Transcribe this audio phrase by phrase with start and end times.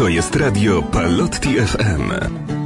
[0.00, 2.59] To jest radio Palotti FM.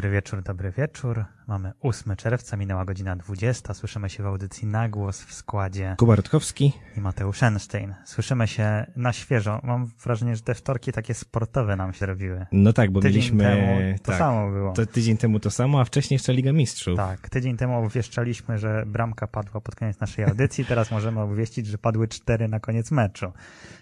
[0.00, 1.24] Dobry wieczór, dobry wieczór.
[1.48, 3.74] Mamy 8 czerwca, minęła godzina 20.
[3.74, 6.72] Słyszymy się w audycji na głos w składzie Kuba Rutkowski.
[6.96, 7.94] i Mateusz Einstein.
[8.04, 9.60] Słyszymy się na świeżo.
[9.62, 12.46] Mam wrażenie, że te wtorki takie sportowe nam się robiły.
[12.52, 13.44] No tak, bo Tydzień mieliśmy...
[13.44, 14.72] temu to tak, samo było.
[14.72, 16.96] To tydzień temu to samo, a wcześniej jeszcze Liga Mistrzów.
[16.96, 20.64] Tak, tydzień temu obwieszczaliśmy, że bramka padła pod koniec naszej audycji.
[20.64, 23.32] Teraz możemy obwieścić, że padły cztery na koniec meczu.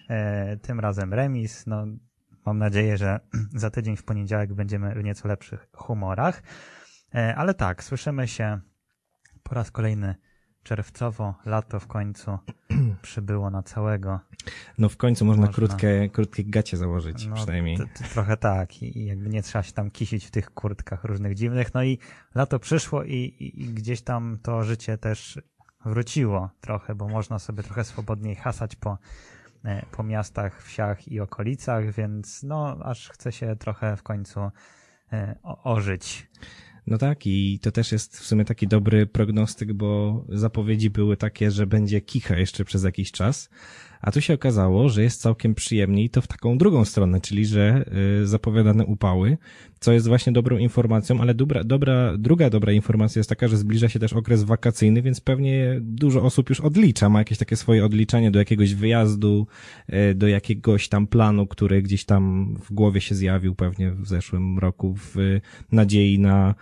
[0.09, 1.66] E, tym razem remis.
[1.66, 1.87] No,
[2.48, 3.20] mam nadzieję, że
[3.62, 6.43] za tydzień w poniedziałek będziemy w nieco lepszych humorach.
[7.15, 8.61] E, ale tak, słyszymy się
[9.43, 10.15] po raz kolejny
[10.62, 11.34] czerwcowo.
[11.47, 12.39] Lato w końcu
[13.03, 14.20] przybyło na całego.
[14.79, 15.55] No w końcu można, Można.
[15.56, 17.79] Krótkie, krótkie gacie założyć No, przynajmniej.
[18.12, 21.75] trochę tak i, jakby nie trzeba się tam kisić w tych kurtkach różnych dziwnych.
[21.75, 21.98] No i
[22.34, 25.41] lato przyszło i, i, i gdzieś tam to życie też
[25.84, 28.98] wróciło trochę, bo można sobie trochę swobodniej hasać po,
[29.91, 34.41] po miastach, wsiach i okolicach, więc no aż chce się trochę w końcu
[35.12, 35.34] e,
[35.65, 36.28] ożyć.
[36.87, 41.50] No tak, i to też jest w sumie taki dobry prognostyk, bo zapowiedzi były takie,
[41.50, 43.50] że będzie kicha jeszcze przez jakiś czas,
[44.00, 47.46] a tu się okazało, że jest całkiem przyjemnie i to w taką drugą stronę, czyli
[47.46, 47.84] że
[48.22, 49.38] y, zapowiadane upały,
[49.80, 53.88] co jest właśnie dobrą informacją, ale dobra, dobra, druga dobra informacja jest taka, że zbliża
[53.88, 58.30] się też okres wakacyjny, więc pewnie dużo osób już odlicza, ma jakieś takie swoje odliczanie
[58.30, 59.46] do jakiegoś wyjazdu,
[59.88, 64.58] y, do jakiegoś tam planu, który gdzieś tam w głowie się zjawił pewnie w zeszłym
[64.58, 65.41] roku w y,
[65.72, 66.54] nadziei na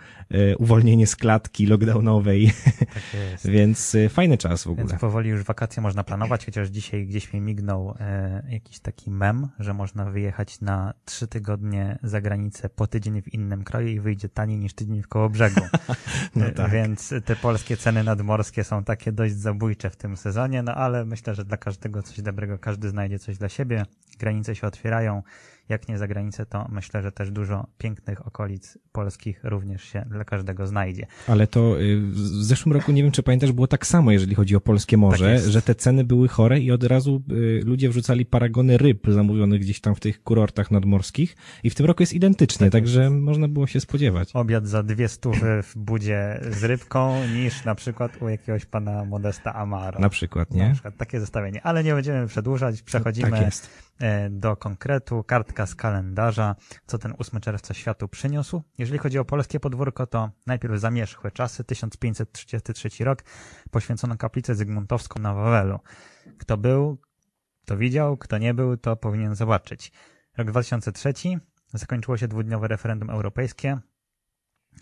[0.57, 3.49] uwolnienie z klatki lockdownowej, Tak jest.
[3.57, 4.87] więc fajny czas w ogóle.
[4.87, 9.47] Więc powoli już wakacje można planować, chociaż dzisiaj gdzieś mi mignął e, jakiś taki mem,
[9.59, 14.29] że można wyjechać na trzy tygodnie za granicę po tydzień w innym kraju i wyjdzie
[14.29, 15.61] taniej niż tydzień w koło brzegu.
[16.35, 16.71] No E, tak.
[16.71, 21.35] Więc te polskie ceny nadmorskie są takie dość zabójcze w tym sezonie, no ale myślę,
[21.35, 23.85] że dla każdego coś dobrego, każdy znajdzie coś dla siebie.
[24.19, 25.23] Granice się otwierają.
[25.69, 30.25] Jak nie za granicę, to myślę, że też dużo pięknych okolic polskich również się dla
[30.25, 31.05] każdego znajdzie.
[31.27, 34.55] Ale to y, w zeszłym roku, nie wiem czy pamiętasz, było tak samo, jeżeli chodzi
[34.55, 35.47] o polskie morze, jest.
[35.47, 39.81] że te ceny były chore i od razu y, ludzie wrzucali paragony ryb zamówionych gdzieś
[39.81, 43.79] tam w tych kurortach nadmorskich i w tym roku jest identycznie, także można było się
[43.79, 44.29] spodziewać.
[44.33, 49.53] obiad za dwie stówy w budzie z rybką niż na przykład u jakiegoś pana Modesta
[49.55, 49.99] Amaro.
[49.99, 50.73] Na przykład, Na nie?
[50.73, 51.61] przykład takie zestawienie.
[51.63, 53.65] Ale nie będziemy przedłużać, przechodzimy Tak jest.
[53.65, 53.86] e,
[54.29, 55.23] do konkretu.
[55.23, 58.63] Kartka z kalendarza, co ten 8 czerwca światu przyniósł.
[58.77, 63.23] Jeżeli chodzi o polskie podwórko, to najpierw zamierzchłe czasy, 1533 rok,
[63.71, 65.79] poświęcono kaplicę zygmuntowską na Wawelu.
[66.37, 66.97] Kto był,
[67.65, 69.91] to widział, kto nie był, to powinien zobaczyć.
[70.37, 71.13] Rok 2003
[71.73, 73.77] zakończyło się dwudniowe referendum europejskie.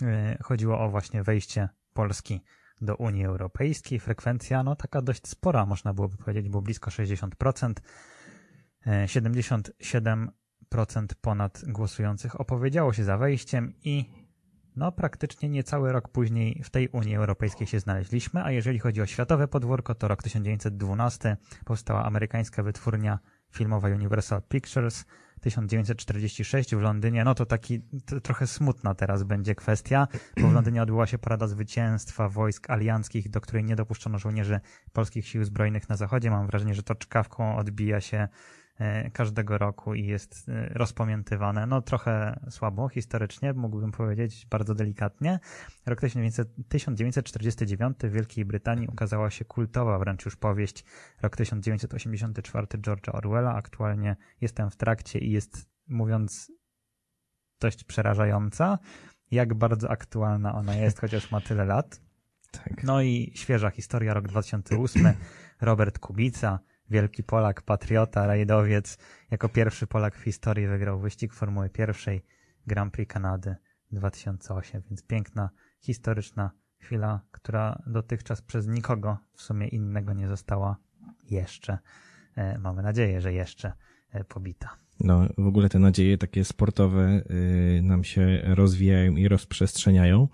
[0.02, 2.42] E, Chodziło o właśnie wejście Polski
[2.82, 4.00] do Unii Europejskiej.
[4.00, 7.74] Frekwencja, no taka dość spora, można byłoby powiedzieć, było blisko 60%.
[8.88, 10.28] E, 77%
[11.22, 14.06] ponad głosujących opowiedziało się za wejściem i
[14.76, 19.06] no praktycznie niecały rok później w tej Unii Europejskiej się znaleźliśmy, a jeżeli chodzi o
[19.06, 23.20] światowe podwórko, to rok 1912 powstała amerykańska wytwórnia
[23.52, 25.06] filmowa Universal Pictures,
[25.42, 30.08] 1946 w Londynie, no to taki to trochę smutna teraz będzie kwestia,
[30.42, 34.60] bo w Londynie odbyła się parada zwycięstwa wojsk alianckich, do której nie dopuszczono żołnierzy
[34.94, 36.32] polskich sił zbrojnych na zachodzie.
[36.32, 38.28] Mam wrażenie, że to czkawką odbija się e,
[39.14, 41.66] każdego roku i jest e, rozpamiętywane.
[41.66, 45.40] No trochę słabo historycznie, mógłbym powiedzieć bardzo delikatnie.
[45.86, 50.84] Rok 1900 1949 w Wielkiej Brytanii ukazała się kultowa wręcz już powieść.
[51.22, 53.56] Rok 1984 George'a Orwella.
[53.56, 56.52] Aktualnie jestem w trakcie i jest, mówiąc
[57.60, 58.80] dość przerażająca,
[59.32, 62.02] jak bardzo aktualna ona jest, chociaż ma tyle lat.
[62.52, 62.84] Tak.
[62.84, 65.14] No i świeża historia, rok 2008.
[65.62, 66.60] Robert Kubica,
[66.90, 68.98] wielki Polak, patriota, rajdowiec,
[69.32, 72.22] jako pierwszy Polak w historii wygrał wyścig Formuły pierwszej
[72.68, 73.56] Grand Prix Kanady
[73.92, 75.50] 2008, więc piękna,
[75.82, 80.78] historyczna chwila, która dotychczas przez nikogo w sumie innego nie została
[81.30, 81.78] jeszcze,
[82.36, 83.74] e, mamy nadzieję, że jeszcze
[84.12, 84.86] e, pobita.
[85.00, 87.22] No, w ogóle te nadzieje takie sportowe
[87.78, 90.28] y, nam się rozwijają i rozprzestrzeniają.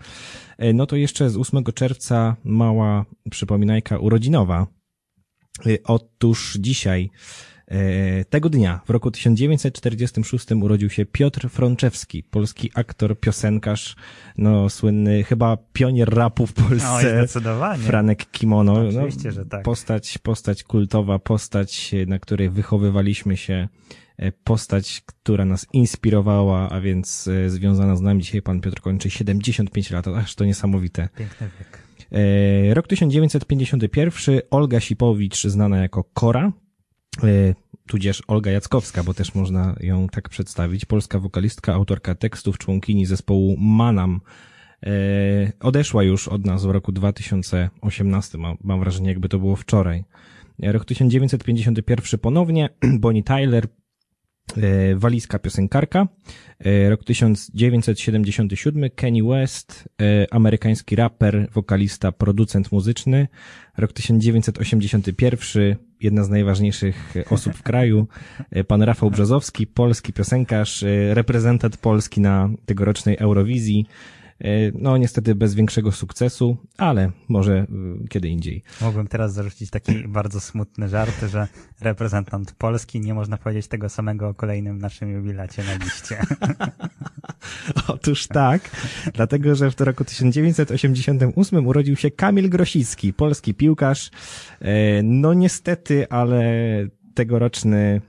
[0.58, 4.68] E, No to jeszcze z 8 czerwca mała przypominajka urodzinowa.
[5.66, 7.10] Y, Otóż dzisiaj,
[7.68, 13.96] e, tego dnia, w roku 1946 urodził się Piotr Frączewski, polski aktor, piosenkarz,
[14.38, 17.18] no słynny chyba pionier rapu w Oj, Polsce.
[17.18, 17.84] zdecydowanie.
[17.84, 18.84] Franek Kimono.
[18.84, 19.64] No, Oczywiście, że tak.
[19.64, 23.68] Postać, postać kultowa, postać, na której wychowywaliśmy się,
[24.18, 29.10] e, postać, która nas inspirowała, a więc e, związana z nami dzisiaj pan Piotr kończy
[29.10, 31.10] 75 lat, aż to niesamowite.
[31.18, 31.91] Piękny wiek.
[32.12, 36.52] E, Rok 1951, Olga Sipowicz, znana jako Kora.
[37.24, 37.56] E,
[37.88, 43.56] tudzież Olga Jackowska, bo też można ją tak przedstawić, polska wokalistka, autorka tekstów, członkini zespołu
[43.60, 44.22] Manam,
[44.84, 44.90] e,
[45.60, 50.04] odeszła już od nas w roku 2018, mam, mam wrażenie jakby to było wczoraj.
[50.60, 52.70] Rok 1951 ponownie,
[53.00, 53.68] Bonnie Tyler,
[54.58, 56.08] e, walizka piosenkarka.
[56.60, 63.28] E, Rok 1977 Kenny West, e, amerykański raper, wokalista, producent muzyczny.
[63.78, 68.08] Rok 1981 jedna z najważniejszych osób w kraju,
[68.68, 73.86] pan Rafał Brzozowski, polski piosenkarz, reprezentant Polski na tegorocznej Eurowizji.
[74.42, 77.68] E, No niestety bez większego sukcesu, ale może e,
[78.10, 78.64] kiedy indziej.
[78.82, 81.48] Mógłbym teraz zarzucić taki bardzo smutny żart, że
[81.82, 86.18] reprezentant Polski nie można powiedzieć tego samego o kolejnym naszym jubilacie na liście.
[87.88, 88.62] Otóż tak,
[89.14, 94.12] dlatego że w roku 1988 urodził się Kamil Grosicki, polski piłkarz.
[94.62, 96.44] E, No niestety, ale
[97.14, 98.02] tegoroczny,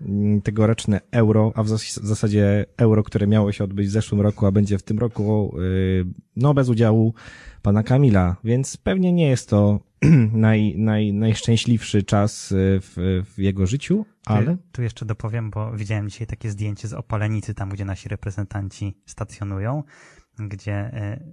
[0.45, 4.47] tegoroczne euro, a w zas- w zasadzie euro, które miało się odbyć w zeszłym roku,
[4.47, 6.05] a będzie w tym roku, y,
[6.37, 7.15] no bez udziału
[7.63, 9.81] pana Kamila, więc pewnie nie jest to
[10.33, 15.73] naj, naj, najszczęśliwszy czas y, w, w jego życiu, ale Tu, tu jeszcze dopowiem, bo
[15.73, 19.83] widziałem dzisiaj takie zdjęcie z Opalenicy, tam gdzie nasi reprezentanci stacjonują,
[20.39, 20.91] gdzie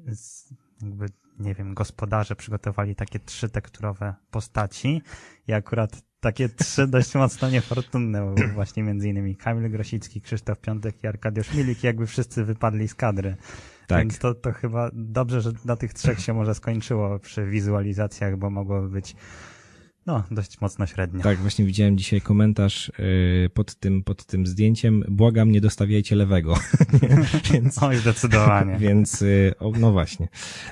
[0.08, 1.06] z, jakby,
[1.40, 5.02] nie wiem, gospodarze przygotowali takie trzy tekturowe postaci.
[5.48, 11.04] I akurat takie trzy dość mocno niefortunne, bo właśnie między innymi Kamil Grosicki, Krzysztof Piątek
[11.04, 13.36] i Arkadiusz Milik, jakby wszyscy wypadli z kadry.
[13.88, 14.00] tak.
[14.00, 18.50] Więc to, to chyba dobrze, że na tych trzech się może skończyło przy wizualizacjach, bo
[18.50, 19.16] mogłoby być
[20.10, 21.24] no, dość mocno średnio.
[21.24, 25.04] Tak, właśnie widziałem dzisiaj komentarz y, pod tym, pod tym zdjęciem.
[25.08, 26.56] Błagam, nie dostawiajcie lewego.
[27.54, 28.78] Więc, Oj, zdecydowanie.
[28.88, 30.28] więc y, o, no właśnie.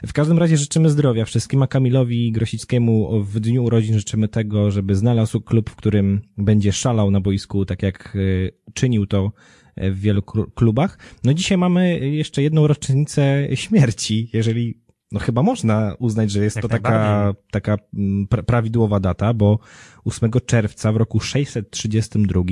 [0.08, 4.96] W każdym razie życzymy zdrowia wszystkim, a Kamilowi Grosickiemu w dniu urodzin życzymy tego, żeby
[4.96, 9.32] znalazł klub, w którym będzie szalał na boisku, tak jak y, czynił to
[9.78, 10.22] w wielu
[10.56, 10.98] klubach.
[11.24, 16.64] No dzisiaj mamy jeszcze jedną rocznicę śmierci, jeżeli no chyba można uznać, że jest Jak
[16.64, 19.60] to taka, taka mm, pra- prawidłowa data, bo
[20.06, 22.44] 8 czerwca w roku 632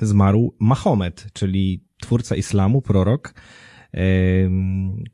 [0.00, 3.34] zmarł Mahomet, czyli twórca islamu, prorok,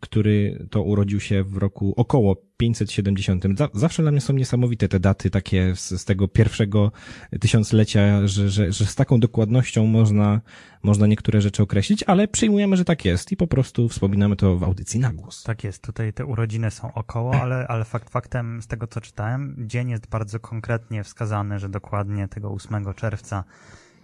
[0.01, 3.45] który to urodził się w roku około 570.
[3.59, 6.93] Za- Zawsze dla mnie są niesamowite te daty takie z, z tego pierwszego
[7.41, 10.41] tysiąclecia, że, że, że z taką dokładnością można,
[10.83, 14.65] można niektóre rzeczy określić, ale przyjmujemy, że tak jest i po prostu wspominamy to w
[14.65, 15.43] audycji na głos.
[15.43, 19.57] Tak jest, tutaj te urodziny są około, ale, ale fakt faktem, z tego co czytałem,
[19.59, 23.45] dzień jest bardzo konkretnie wskazany, że dokładnie tego 8 czerwca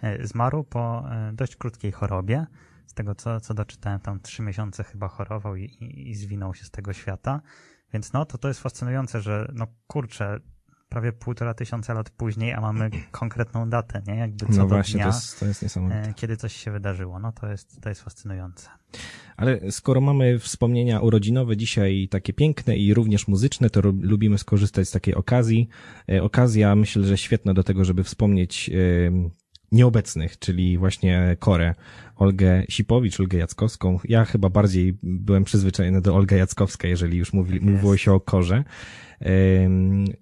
[0.01, 2.45] e, zmarł po e, dość krótkiej chorobie.
[2.89, 6.65] Z tego co, co doczytałem, tam trzy miesiące chyba chorował i, i, i zwinął się
[6.65, 7.41] z tego świata.
[7.93, 10.39] Więc no, to to jest fascynujące, że no kurczę,
[10.89, 14.15] prawie półtora tysiąca lat później, a mamy konkretną datę, nie?
[14.15, 16.01] Jakby co No do właśnie, dnia, to jest, to jest niesamowite.
[16.01, 17.19] e, kiedy coś się wydarzyło.
[17.19, 18.69] No to jest, to jest fascynujące.
[19.37, 24.91] Ale skoro mamy wspomnienia urodzinowe dzisiaj takie piękne i również muzyczne, to lubimy skorzystać z
[24.91, 25.69] takiej okazji.
[26.11, 28.69] E, Okazja myślę, że świetna do tego, żeby wspomnieć
[29.71, 31.75] nieobecnych, czyli właśnie Korę,
[32.15, 33.99] Olgę Sipowicz, Olgę Jackowską.
[34.03, 38.19] Ja chyba bardziej byłem przyzwyczajony do Olga Jackowska, jeżeli już mówi, Tak mówiło się o
[38.19, 38.63] Korze.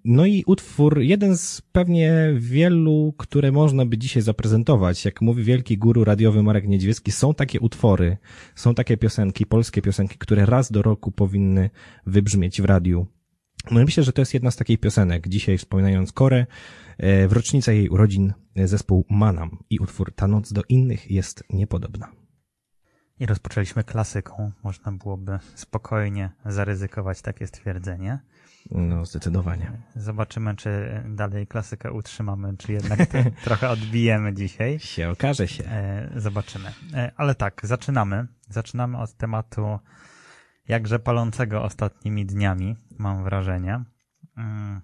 [0.05, 5.05] No i utwór, jeden z pewnie wielu, które można by dzisiaj zaprezentować.
[5.05, 8.17] Jak mówi wielki guru radiowy Marek Niedźwiecki, są takie utwory,
[8.55, 11.69] są takie piosenki, polskie piosenki, które raz do roku powinny
[12.05, 13.07] wybrzmieć w radiu.
[13.71, 15.27] No i myślę, że to jest jedna z takich piosenek.
[15.27, 16.45] Dzisiaj wspominając Korę,
[16.97, 22.11] e, w rocznicę jej urodzin zespół Manam i utwór Ta noc do innych jest niepodobna.
[23.19, 24.51] I rozpoczęliśmy klasyką.
[24.63, 28.19] Można byłoby spokojnie zaryzykować takie stwierdzenie.
[28.71, 29.71] No, zdecydowanie.
[29.95, 30.69] Zobaczymy, czy
[31.09, 32.99] dalej klasykę utrzymamy, czy jednak
[33.43, 34.79] trochę odbijemy dzisiaj.
[34.79, 35.63] Się okaże się.
[35.65, 36.73] E, Zobaczymy.
[36.93, 38.27] E, Ale tak, zaczynamy.
[38.49, 39.79] Zaczynamy od tematu
[40.67, 43.83] jakże palącego ostatnimi dniami, mam wrażenie.
[44.37, 44.81] Mm,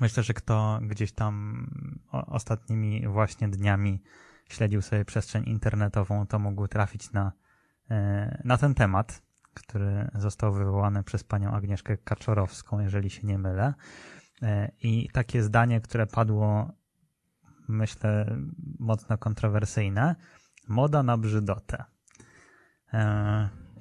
[0.00, 1.66] Myślę, że kto gdzieś tam
[2.12, 4.02] ostatnimi właśnie dniami
[4.48, 7.32] śledził sobie przestrzeń internetową, to mógł trafić na,
[7.90, 9.22] e, na ten temat,
[9.54, 13.74] który został wywołany przez panią Agnieszkę Kaczorowską, jeżeli się nie mylę.
[14.42, 16.72] E, I takie zdanie, które padło,
[17.68, 18.36] myślę,
[18.78, 20.16] mocno kontrowersyjne.
[20.68, 21.84] Moda na brzydotę.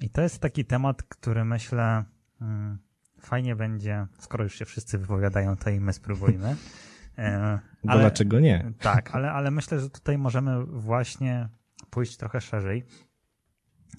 [0.01, 2.03] I to jest taki temat, który myślę
[2.41, 2.79] mm,
[3.19, 6.55] fajnie będzie, skoro już się wszyscy wypowiadają, to i my spróbujmy.
[7.17, 8.71] E, Bo dlaczego nie?
[8.79, 11.49] tak, ale, ale myślę, że tutaj możemy właśnie
[11.89, 12.85] pójść trochę szerzej,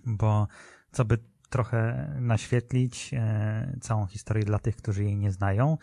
[0.06, 0.48] bo
[0.92, 1.18] co by
[1.50, 5.78] trochę naświetlić e, całą historię dla tych, którzy jej nie znają.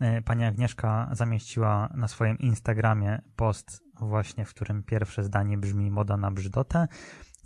[0.00, 6.16] E, pani Agnieszka zamieściła na swoim Instagramie post właśnie, w którym pierwsze zdanie brzmi moda
[6.16, 6.88] na brzydotę,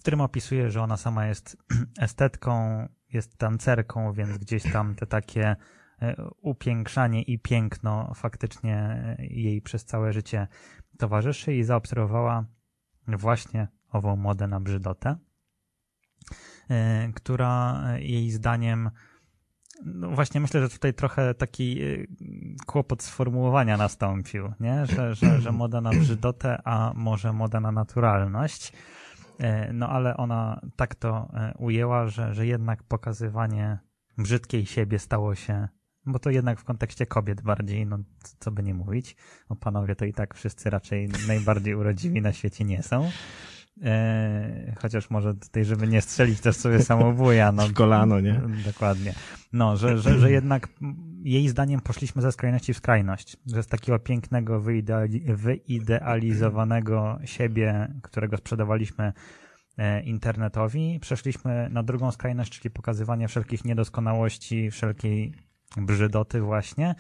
[0.05, 1.57] którym opisuje, że ona sama jest
[1.99, 5.57] estetką, jest tancerką, więc gdzieś tam te takie
[6.03, 8.77] e, upiększanie i piękno faktycznie
[9.19, 10.49] e, jej przez całe życie
[10.99, 12.45] towarzyszy i zaobserwowała
[13.09, 15.17] właśnie ową modę na brzydotę,
[16.71, 18.91] e, która jej zdaniem
[19.85, 21.81] no właśnie myślę, że tutaj trochę taki
[22.67, 24.87] kłopot sformułowania nastąpił, nie?
[24.87, 28.73] Że, że, że moda na brzydotę, a może moda na naturalność.
[29.39, 33.79] E, no ale ona tak to e, ujęła, że, że jednak pokazywanie
[34.19, 35.69] brzydkiej siebie stało się,
[36.07, 37.99] bo to jednak w kontekście kobiet bardziej, no
[38.39, 39.17] co by nie mówić,
[39.49, 43.11] o panowie to i tak wszyscy raczej najbardziej urodziwi na świecie nie są.
[43.83, 47.53] E, chociaż może tutaj, żeby nie strzelić też sobie samobuja.
[47.53, 48.41] No, w kolano, nie?
[48.67, 49.15] Dokładnie.
[49.53, 50.69] No, że, że, że jednak
[51.23, 53.37] jej zdaniem poszliśmy ze skrajności w skrajność.
[53.47, 59.13] Że z takiego pięknego, wyidealizowanego siebie, którego sprzedawaliśmy
[59.79, 65.33] e, internetowi, przeszliśmy na drugą skrajność, czyli pokazywanie wszelkich niedoskonałości, wszelkiej
[65.77, 66.95] brzydoty właśnie.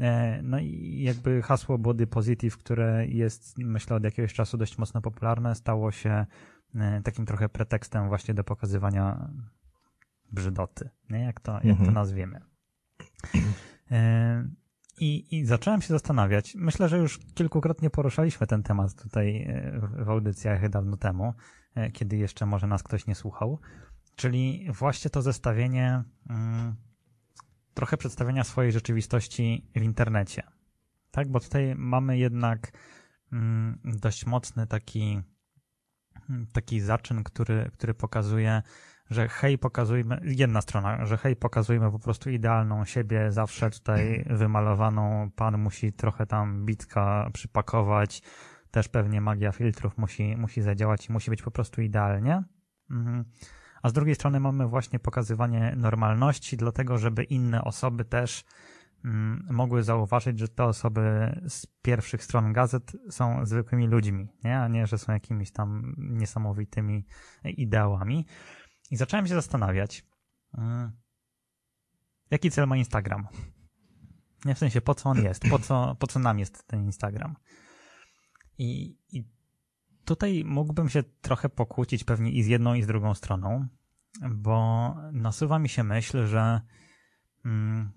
[0.00, 5.00] E, no i jakby hasło body positive, które jest myślę od jakiegoś czasu dość mocno
[5.00, 6.26] popularne, stało się
[6.74, 9.30] e, takim trochę pretekstem właśnie do pokazywania
[10.32, 11.20] brzydoty, nie?
[11.20, 11.94] Jak, to, jak to mhm.
[11.94, 12.40] nazwiemy.
[13.90, 14.48] E,
[15.00, 16.54] I, I zacząłem się zastanawiać.
[16.54, 19.48] Myślę, że już kilkukrotnie poruszaliśmy ten temat tutaj
[19.98, 21.34] w audycjach dawno temu,
[21.92, 23.60] kiedy jeszcze może nas ktoś nie słuchał.
[24.16, 26.76] Czyli właśnie to zestawienie mm,
[27.74, 30.42] trochę przedstawienia swojej rzeczywistości w internecie.
[31.10, 32.72] Tak, bo tutaj mamy jednak
[33.32, 35.22] mm, dość mocny taki,
[36.52, 38.62] taki zaczyn, który, który pokazuje,
[39.10, 45.30] że hej, pokazujmy, jedna strona, że hej, pokazujmy po prostu idealną siebie, zawsze tutaj wymalowaną,
[45.36, 48.22] pan musi trochę tam bitka przypakować,
[48.70, 52.42] też pewnie magia filtrów musi, musi zadziałać i musi być po prostu idealnie.
[52.90, 53.24] Mhm
[53.84, 58.44] a z drugiej strony mamy właśnie pokazywanie normalności, dlatego żeby inne osoby też
[59.04, 61.02] mm, mogły zauważyć, że te osoby
[61.48, 64.58] z pierwszych stron gazet są zwykłymi ludźmi, nie?
[64.58, 67.06] a nie, że są jakimiś tam niesamowitymi
[67.44, 68.26] ideałami.
[68.90, 70.06] I zacząłem się zastanawiać,
[70.58, 70.92] mm,
[72.30, 73.26] jaki cel ma Instagram?
[74.44, 77.36] Nie w sensie, po co on jest, po co, po co nam jest ten Instagram.
[78.58, 79.33] I, i
[80.04, 83.66] Tutaj mógłbym się trochę pokłócić pewnie i z jedną, i z drugą stroną,
[84.30, 86.60] bo nasuwa mi się myśl, że
[87.44, 87.90] mm,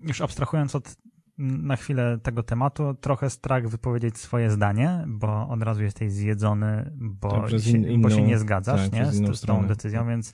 [0.00, 0.96] już abstrahując od
[1.38, 7.30] na chwilę tego tematu, trochę strach wypowiedzieć swoje zdanie, bo od razu jesteś zjedzony, bo,
[7.30, 10.32] tak, się, inną, bo się nie zgadzasz tak, nie, z, z tą decyzją, więc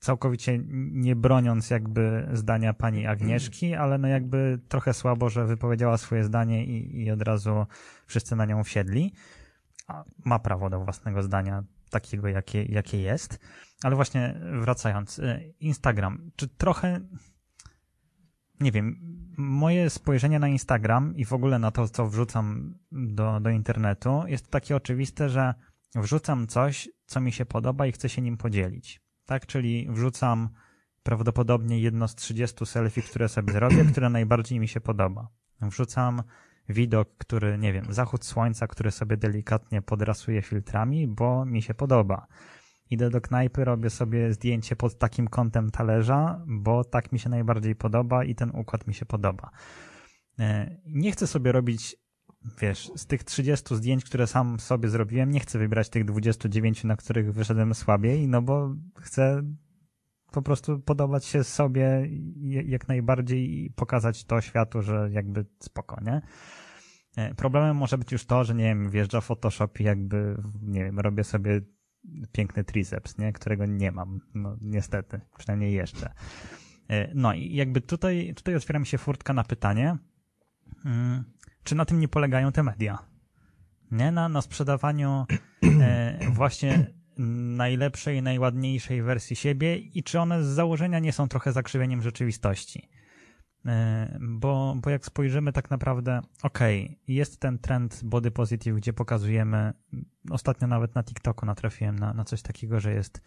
[0.00, 0.58] całkowicie
[0.92, 6.64] nie broniąc jakby zdania pani Agnieszki, ale no jakby trochę słabo, że wypowiedziała swoje zdanie
[6.64, 7.66] i, i od razu
[8.06, 9.12] wszyscy na nią wsiedli.
[9.86, 13.38] A ma prawo do własnego zdania, takiego jakie, jakie jest.
[13.82, 17.00] Ale właśnie wracając, y, Instagram, czy trochę
[18.60, 18.96] nie wiem,
[19.36, 24.50] moje spojrzenie na Instagram i w ogóle na to, co wrzucam do, do internetu, jest
[24.50, 25.54] takie oczywiste, że
[25.94, 29.46] wrzucam coś, co mi się podoba i chcę się nim podzielić tak?
[29.46, 30.48] Czyli wrzucam
[31.02, 35.28] prawdopodobnie jedno z 30 selfie, które sobie zrobię, które najbardziej mi się podoba.
[35.60, 36.22] Wrzucam
[36.68, 42.26] widok, który, nie wiem, zachód słońca, który sobie delikatnie podrasuję filtrami, bo mi się podoba.
[42.90, 47.76] Idę do knajpy, robię sobie zdjęcie pod takim kątem talerza, bo tak mi się najbardziej
[47.76, 49.50] podoba i ten układ mi się podoba.
[50.38, 51.96] E, nie chcę sobie robić
[52.60, 56.96] wiesz, z tych 30 zdjęć, które sam sobie zrobiłem, nie chcę wybrać tych 29, na
[56.96, 59.42] których wyszedłem słabiej, no bo chcę
[60.32, 62.08] po prostu podobać się sobie
[62.66, 66.22] jak najbardziej i pokazać to światu, że jakby spoko, nie?
[67.16, 71.00] E, problemem może być już to, że nie wiem, wjeżdża Photoshop i jakby, nie wiem,
[71.00, 71.60] robię sobie
[72.32, 73.32] piękny triceps, nie?
[73.32, 76.12] Którego nie mam, no niestety, przynajmniej jeszcze.
[76.88, 79.98] E, no i jakby tutaj, tutaj otwiera mi się furtka na pytanie,
[80.84, 81.24] mm,
[81.64, 82.98] czy na tym nie polegają te media?
[83.90, 84.12] Nie?
[84.12, 85.26] Na, na sprzedawaniu
[85.80, 86.86] e, właśnie
[87.56, 92.88] najlepszej, najładniejszej wersji siebie i czy one z założenia nie są trochę zakrzywieniem rzeczywistości.
[93.66, 98.92] E, bo, bo jak spojrzymy tak naprawdę, okej, okay, jest ten trend body positive, gdzie
[98.92, 99.72] pokazujemy,
[100.30, 103.22] ostatnio nawet na TikToku natrafiłem na, na coś takiego, że jest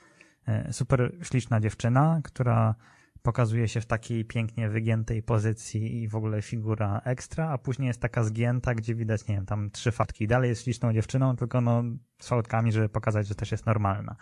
[0.47, 2.75] e, super śliczna dziewczyna, która
[3.23, 8.01] pokazuje się w takiej pięknie wygiętej pozycji i w ogóle figura ekstra, a później jest
[8.01, 10.27] taka zgięta, gdzie widać, nie wiem, tam trzy fatki.
[10.27, 11.83] Dalej jest śliczną dziewczyną, tylko no
[12.21, 14.15] z fatkami, żeby pokazać, że też jest normalna.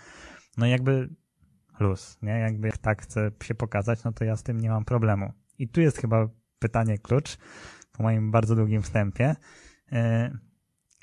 [0.58, 1.10] No jakby
[1.80, 2.32] luz, nie?
[2.32, 5.34] Jakby jak tak chce się pokazać, no to ja z tym nie mam problemu.
[5.58, 6.30] I tu jest chyba
[6.60, 7.38] pytanie klucz
[7.92, 9.36] po moim bardzo długim wstępie.
[9.92, 10.32] E,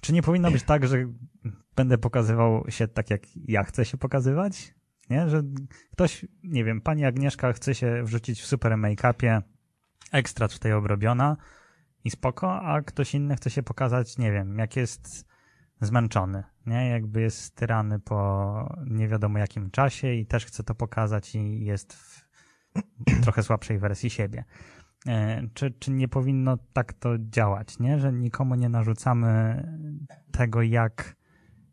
[0.02, 0.96] czy nie powinno być tak, że
[1.76, 4.77] będę pokazywał się tak, jak ja chcę się pokazywać?
[5.10, 5.28] Nie?
[5.28, 5.42] Że
[5.92, 9.42] ktoś, nie wiem, pani Agnieszka chce się wrzucić w super make-upie,
[10.12, 11.36] ekstra tutaj obrobiona
[12.04, 15.28] i spoko, a ktoś inny chce się pokazać, nie wiem, jak jest
[15.80, 16.88] zmęczony, nie?
[16.88, 21.92] Jakby jest styrany po nie wiadomo jakim czasie i też chce to pokazać i jest
[21.92, 22.28] w
[23.22, 24.44] trochę słabszej wersji siebie.
[25.06, 27.98] E, czy, czy nie powinno tak to działać, nie?
[27.98, 29.62] Że nikomu nie narzucamy
[30.32, 31.16] tego, jak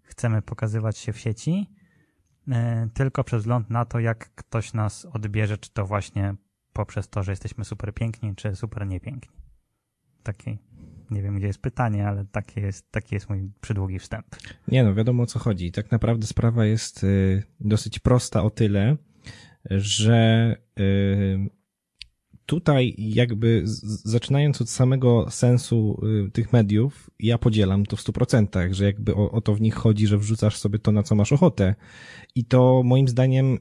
[0.03, 1.71] chcemy pokazywać się w sieci,
[2.93, 6.35] tylko przez wzgląd na to, jak ktoś nas odbierze, czy to właśnie
[6.73, 9.35] poprzez to, że jesteśmy super piękni, czy super niepiękni.
[10.23, 10.57] Taki,
[11.11, 14.25] nie wiem, gdzie jest pytanie, ale taki jest, taki jest mój przydługi wstęp.
[14.67, 15.71] Nie no, wiadomo o co chodzi.
[15.71, 18.97] Tak naprawdę sprawa jest y, dosyć prosta o tyle,
[19.69, 21.49] że y,
[22.45, 23.61] tutaj jakby
[24.03, 29.15] zaczynając od samego sensu y, tych mediów, ja podzielam to w stu procentach, że jakby
[29.15, 31.75] o, o, to w nich chodzi, że wrzucasz sobie to, na co masz ochotę.
[32.35, 33.59] I to moim zdaniem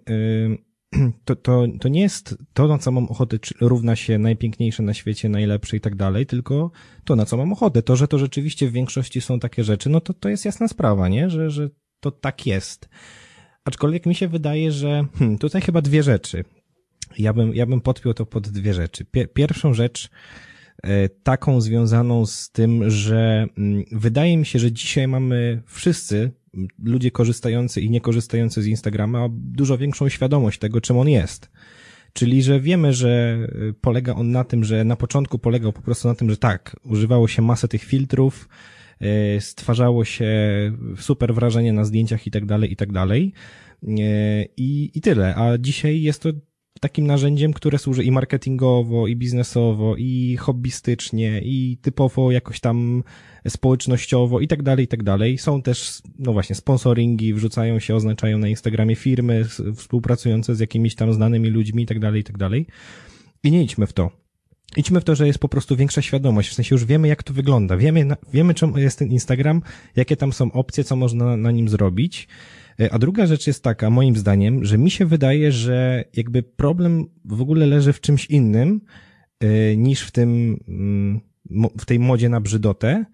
[1.25, 5.29] to, to, to nie jest to, na co mam ochotę, równa się najpiękniejsze na świecie,
[5.29, 6.71] najlepsze i tak dalej, tylko
[7.05, 7.83] to, na co mam ochotę.
[7.83, 11.09] To, że to rzeczywiście w większości są takie rzeczy, no to, to jest jasna sprawa,
[11.09, 11.31] nie?
[11.31, 12.89] Że, że to tak jest.
[13.65, 16.45] Aczkolwiek mi się wydaje, że hmm, tutaj chyba dwie rzeczy.
[17.19, 19.07] Ja bym, ja bym podpiął to pod dwie rzeczy.
[19.35, 20.11] Pierwszą rzecz,
[20.83, 26.31] e, taką związaną z tym, że mm, wydaje mi się, że dzisiaj mamy wszyscy,
[26.85, 31.51] ludzie korzystający i niekorzystający z Instagrama, dużo większą świadomość tego, czym on jest.
[32.13, 36.09] Czyli, że wiemy, że e, polega on na tym, że na początku polegał po prostu
[36.09, 38.49] na tym, że tak, używało się masę tych filtrów,
[39.01, 40.33] e, stwarzało się
[40.99, 43.33] super wrażenie na zdjęciach i tak dalej, i tak dalej.
[44.57, 45.35] I, i tyle.
[45.35, 46.29] A dzisiaj jest to
[46.81, 53.03] takim narzędziem, które służy i marketingowo, i biznesowo, i hobbystycznie, i typowo jakoś tam
[53.49, 55.39] społecznościowo i tak dalej, i tak dalej.
[55.39, 59.45] Są też, no właśnie, sponsoringi, wrzucają się, oznaczają na Instagramie firmy
[59.77, 62.67] współpracujące z jakimiś tam znanymi ludźmi i tak dalej, i tak dalej.
[63.43, 64.24] I nie idźmy w to.
[64.77, 67.33] Idźmy w to, że jest po prostu większa świadomość, w sensie już wiemy, jak to
[67.33, 69.63] wygląda, wiemy, wiemy czym jest ten Instagram,
[69.97, 72.29] jakie tam są opcje, co można na nim zrobić.
[72.81, 77.07] E, a druga rzecz jest taka, moim zdaniem, że mi się wydaje, że jakby problem
[77.25, 78.81] w ogóle leży w czymś innym
[79.41, 81.21] e, niż w tym, mm,
[81.79, 83.05] w tej modzie na brzydotę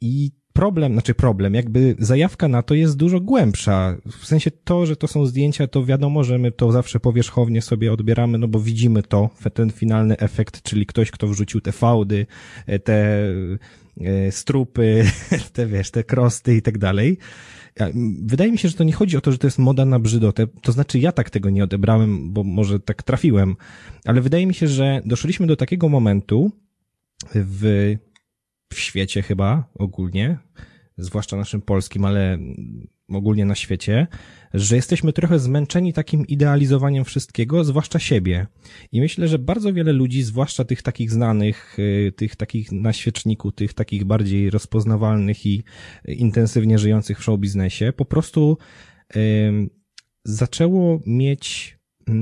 [0.00, 3.96] i problem, znaczy problem, jakby zajawka na to jest dużo głębsza.
[4.06, 7.92] W sensie to, że to są zdjęcia, to wiadomo, że my to zawsze powierzchownie sobie
[7.92, 12.26] odbieramy, no bo widzimy to, ten finalny efekt, czyli ktoś, kto wrzucił te fałdy,
[12.66, 13.22] e, te
[14.30, 15.04] strupy,
[15.54, 17.18] te wiesz, te krosty i tak dalej.
[18.22, 20.46] Wydaje mi się, że to nie chodzi o to, że to jest moda na brzydotę.
[20.62, 23.56] To znaczy, ja tak tego nie odebrałem, bo może tak trafiłem,
[24.04, 26.50] ale wydaje mi się, że doszliśmy do takiego momentu
[27.34, 27.94] w,
[28.72, 30.38] w świecie chyba ogólnie,
[30.98, 32.38] zwłaszcza naszym polskim, ale
[33.08, 34.06] ogólnie na świecie,
[34.54, 38.46] że jesteśmy trochę zmęczeni takim idealizowaniem wszystkiego, zwłaszcza siebie.
[38.92, 43.52] I myślę, że bardzo wiele ludzi, zwłaszcza tych takich znanych, y, tych takich na świeczniku,
[43.52, 45.64] tych takich bardziej rozpoznawalnych i
[46.04, 48.58] intensywnie żyjących w show biznesie, po prostu
[50.24, 51.78] zaczęło mieć
[52.08, 52.12] y,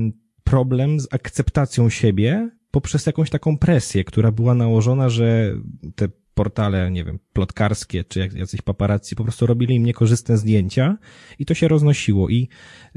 [0.43, 5.53] problem z akceptacją siebie poprzez jakąś taką presję, która była nałożona, że
[5.95, 6.07] te
[6.37, 10.97] portale, nie wiem, plotkarskie, czy jacyś paparazzi po prostu robili im niekorzystne zdjęcia
[11.39, 12.29] i to się roznosiło.
[12.29, 12.49] I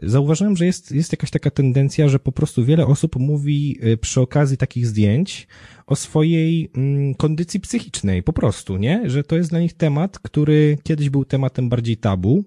[0.03, 4.21] zauważyłem, że jest, jest jakaś taka tendencja, że po prostu wiele osób mówi y, przy
[4.21, 5.49] okazji takich zdjęć
[5.87, 9.11] o swojej mm, kondycji psychicznej, po prostu, nie?
[9.11, 12.45] Że to jest dla nich temat, który kiedyś był tematem bardziej tabu.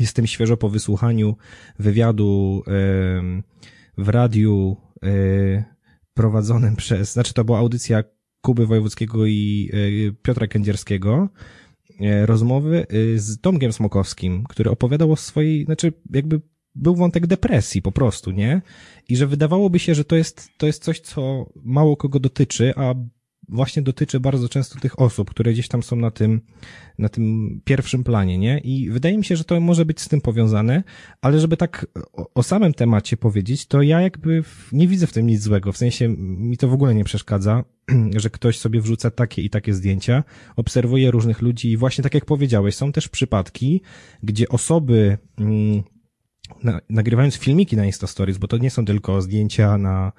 [0.00, 1.36] Jestem świeżo po wysłuchaniu
[1.78, 3.42] wywiadu yy,
[4.04, 5.64] w radiu yy,
[6.14, 8.15] prowadzonym przez, znaczy to była audycja
[8.46, 11.28] Kuby Wojewódzkiego i e, Piotra Kędzierskiego
[12.00, 16.40] e, rozmowy e, z Tomkiem Smokowskim, który opowiadał o swojej, znaczy jakby
[16.74, 18.62] był wątek depresji po prostu, nie?
[19.08, 22.94] I że wydawałoby się, że to jest, to jest coś, co mało kogo dotyczy, a
[23.48, 26.40] właśnie dotyczy bardzo często tych osób, które gdzieś tam są na tym,
[26.98, 28.58] na tym pierwszym planie, nie?
[28.58, 30.82] I wydaje mi się, że to może być z tym powiązane,
[31.20, 35.26] ale żeby tak o, o samym temacie powiedzieć, to ja jakby nie widzę w tym
[35.26, 37.64] nic złego, w sensie mi to w ogóle nie przeszkadza,
[38.16, 40.24] że ktoś sobie wrzuca takie i takie zdjęcia,
[40.56, 43.80] obserwuje różnych ludzi i właśnie tak jak powiedziałeś, są też przypadki,
[44.22, 45.82] gdzie osoby, mm,
[46.62, 50.12] na, nagrywając filmiki na Insta Stories, bo to nie są tylko zdjęcia na,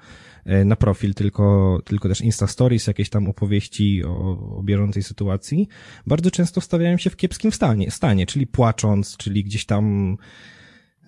[0.48, 5.68] E, na profil, tylko, tylko też Insta Stories, jakieś tam opowieści o, o bieżącej sytuacji,
[6.06, 10.16] bardzo często stawiają się w kiepskim stanie, stanie, czyli płacząc, czyli gdzieś tam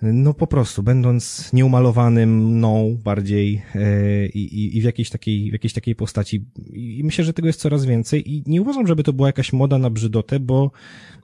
[0.02, 5.72] no po prostu, będąc nieumalowanym mną bardziej e, i, i w, jakiejś takiej, w jakiejś
[5.72, 6.46] takiej postaci.
[6.72, 9.78] I myślę, że tego jest coraz więcej i nie uważam, żeby to była jakaś moda
[9.78, 10.70] na brzydotę, bo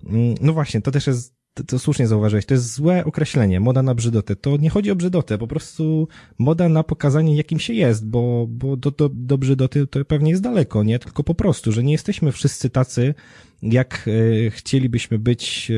[0.06, 3.82] mm, no właśnie, to też jest to, to słusznie zauważyłeś, to jest złe określenie, moda
[3.82, 4.36] na brzydotę.
[4.36, 8.76] To nie chodzi o brzydotę, po prostu moda na pokazanie, jakim się jest, bo, bo
[8.76, 10.98] do, do, do brzydoty to pewnie jest daleko, nie?
[10.98, 13.14] Tylko po prostu, że nie jesteśmy wszyscy tacy,
[13.62, 14.08] jak
[14.46, 15.74] e, chcielibyśmy być, e,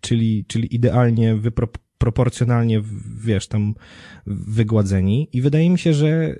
[0.00, 1.68] czyli, czyli idealnie wypro,
[1.98, 2.82] proporcjonalnie,
[3.20, 3.74] wiesz, tam
[4.26, 5.28] wygładzeni.
[5.32, 6.36] I wydaje mi się, że e,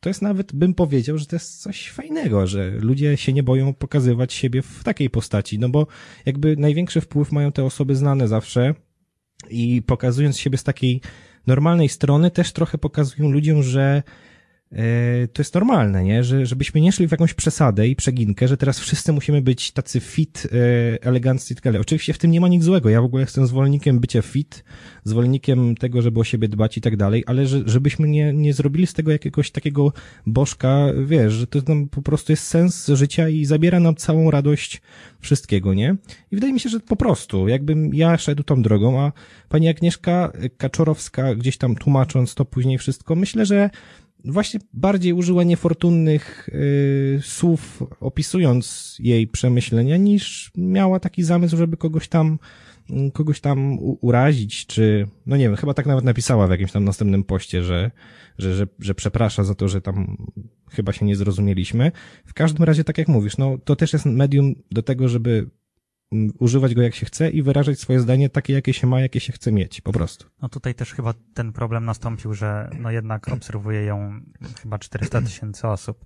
[0.00, 3.74] to jest nawet, bym powiedział, że to jest coś fajnego, że ludzie się nie boją
[3.74, 5.86] pokazywać siebie w takiej postaci, no bo
[6.26, 8.74] jakby największy wpływ mają te osoby znane zawsze
[9.50, 11.00] i pokazując siebie z takiej
[11.46, 14.02] normalnej strony też trochę pokazują ludziom, że
[15.32, 16.24] to jest normalne, nie?
[16.24, 20.00] Że, żebyśmy nie szli w jakąś przesadę i przeginkę, że teraz wszyscy musimy być tacy
[20.00, 21.80] fit, e, eleganccy i tak dalej.
[21.80, 22.88] Oczywiście w tym nie ma nic złego.
[22.88, 24.64] Ja w ogóle jestem zwolennikiem bycia fit,
[25.04, 28.86] zwolennikiem tego, żeby o siebie dbać i tak dalej, ale że, żebyśmy nie, nie zrobili
[28.86, 29.92] z tego jakiegoś takiego
[30.26, 34.82] bożka, wiesz, że to tam po prostu jest sens życia i zabiera nam całą radość
[35.20, 35.96] wszystkiego, nie?
[36.30, 39.12] I wydaje mi się, że po prostu, jakbym ja szedł tą drogą, a
[39.48, 43.70] pani Agnieszka Kaczorowska gdzieś tam tłumacząc to później wszystko, myślę, że
[44.24, 52.08] właśnie bardziej użyła niefortunnych y, słów opisując jej przemyślenia, niż miała taki zamysł, żeby kogoś
[52.08, 52.38] tam
[52.90, 56.84] mm, kogoś tam urazić, czy, no nie wiem, chyba tak nawet napisała w jakimś tam
[56.84, 57.90] następnym poście, że,
[58.38, 60.16] że, że, że przeprasza za to, że tam
[60.70, 61.92] chyba się nie zrozumieliśmy.
[62.26, 65.50] W każdym razie, tak jak mówisz, no to też jest medium do tego, żeby
[66.38, 69.32] używać go jak się chce i wyrażać swoje zdanie takie, jakie się ma, jakie się
[69.32, 70.26] chce mieć, po prostu.
[70.42, 74.20] No tutaj też chyba ten problem nastąpił, że no jednak obserwuje ją
[74.62, 76.04] chyba 400 tysięcy osób,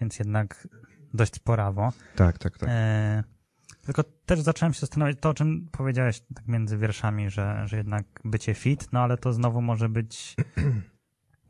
[0.00, 0.68] więc jednak
[1.14, 1.92] dość sporawo.
[2.16, 2.68] Tak, tak, tak.
[2.72, 3.24] E,
[3.82, 8.04] tylko też zacząłem się zastanawiać to, o czym powiedziałeś tak między wierszami, że, że jednak
[8.24, 10.36] bycie fit, no ale to znowu może być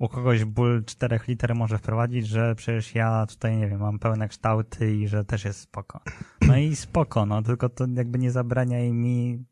[0.02, 4.28] u kogoś ból czterech liter może wprowadzić, że przecież ja tutaj, nie wiem, mam pełne
[4.28, 6.00] kształty i że też jest spoko.
[6.40, 9.44] No i spoko, no tylko to jakby nie zabrania mi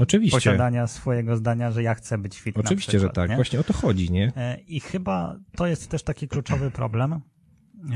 [0.00, 0.36] Oczywiście.
[0.36, 3.30] posiadania swojego zdania, że ja chcę być fit Oczywiście, przykład, że tak.
[3.30, 3.36] Nie?
[3.36, 4.32] Właśnie o to chodzi, nie?
[4.36, 7.20] E, I chyba to jest też taki kluczowy problem,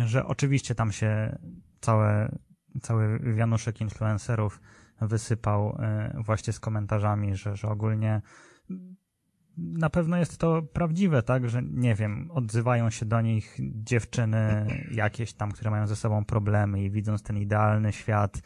[0.07, 1.39] że oczywiście tam się
[1.81, 2.39] całe,
[2.81, 4.61] cały wianuszek influencerów
[5.01, 8.23] wysypał e, właśnie z komentarzami, że, że ogólnie
[9.57, 15.33] na pewno jest to prawdziwe, tak, że nie wiem, odzywają się do nich dziewczyny jakieś
[15.33, 18.43] tam, które mają ze sobą problemy i widząc ten idealny świat,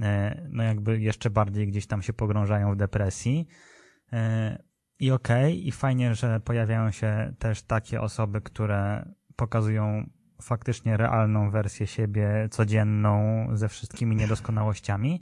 [0.00, 3.48] e, no jakby jeszcze bardziej gdzieś tam się pogrążają w depresji.
[4.12, 4.62] E,
[4.98, 10.10] I okej, okay, i fajnie, że pojawiają się też takie osoby, które pokazują
[10.42, 15.20] faktycznie realną wersję siebie, codzienną, ze wszystkimi niedoskonałościami.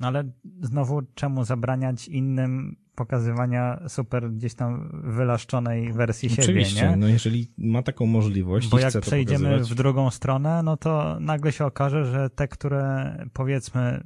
[0.00, 0.24] No ale
[0.60, 6.96] znowu, czemu zabraniać innym pokazywania super gdzieś tam wylaszczonej wersji Oczywiście, siebie, nie?
[6.96, 11.64] no jeżeli ma taką możliwość Bo jak przejdziemy w drugą stronę, no to nagle się
[11.64, 14.00] okaże, że te, które powiedzmy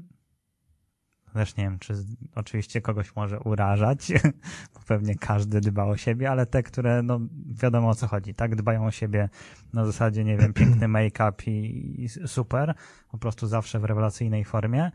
[1.33, 1.94] też nie wiem, czy
[2.35, 4.12] oczywiście kogoś może urażać,
[4.74, 8.57] bo pewnie każdy dba o siebie, ale te, które, no wiadomo o co chodzi, tak,
[8.57, 9.29] dbają o siebie
[9.72, 12.74] na zasadzie, nie wiem, piękny make-up i, i super,
[13.11, 14.90] po prostu zawsze w rewelacyjnej formie,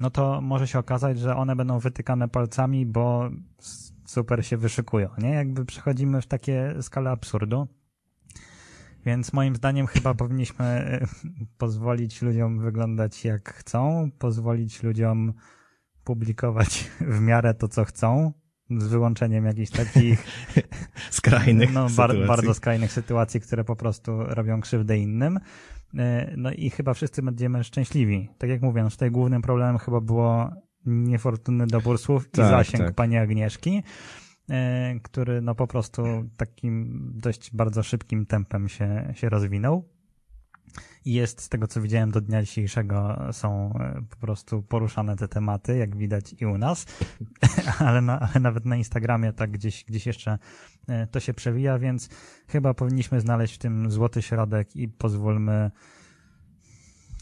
[0.00, 3.30] no to może się okazać, że one będą wytykane palcami, bo
[4.04, 5.30] super się wyszykują, nie?
[5.30, 7.68] Jakby przechodzimy w takie skale absurdu.
[9.06, 11.06] Więc moim zdaniem chyba powinniśmy e,
[11.58, 15.32] pozwolić ludziom wyglądać jak chcą, pozwolić ludziom
[16.04, 18.32] publikować w miarę to, co chcą,
[18.70, 20.24] z wyłączeniem jakichś takich
[21.10, 25.40] skrajnych no, bar bardzo skrajnych sytuacji, które po prostu robią krzywdę innym.
[25.98, 28.28] E, no i chyba wszyscy będziemy szczęśliwi.
[28.38, 30.50] Tak jak mówię, no tutaj głównym problemem chyba było
[30.86, 32.94] niefortunny dobór słów tak, i zasięg tak.
[32.94, 33.82] pani Agnieszki,
[34.50, 36.02] e, który no po prostu
[36.36, 39.95] takim dość bardzo szybkim tempem się, się rozwinął.
[41.04, 45.76] Jest, z tego co widziałem do dnia dzisiejszego, są e, po prostu poruszane te tematy,
[45.76, 46.86] jak widać i u nas,
[47.78, 50.38] ale, na, ale nawet na Instagramie tak gdzieś, gdzieś jeszcze
[50.88, 52.08] e, to się przewija, więc
[52.48, 55.70] chyba powinniśmy znaleźć w tym złoty środek i pozwólmy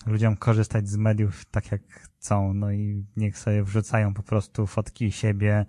[0.07, 5.13] ludziom korzystać z mediów tak jak chcą, no i niech sobie wrzucają po prostu fotki
[5.13, 5.67] siebie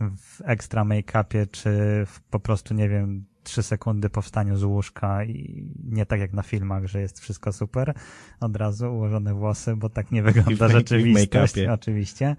[0.00, 1.70] w ekstra make-upie, czy
[2.06, 6.32] w, po prostu, nie wiem, trzy sekundy po wstaniu z łóżka i nie tak jak
[6.32, 7.94] na filmach, że jest wszystko super,
[8.40, 12.36] od razu ułożone włosy, bo tak nie wygląda rzeczywistość, oczywiście,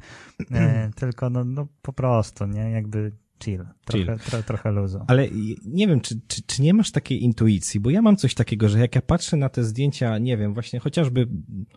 [0.51, 3.11] e, tylko no, no po prostu, nie, jakby
[3.43, 4.31] chill, trochę, Chill.
[4.31, 4.99] Tro, trochę luzu.
[5.07, 5.27] Ale
[5.65, 8.79] nie wiem, czy, czy, czy nie masz takiej intuicji, bo ja mam coś takiego, że
[8.79, 11.27] jak ja patrzę na te zdjęcia, nie wiem, właśnie chociażby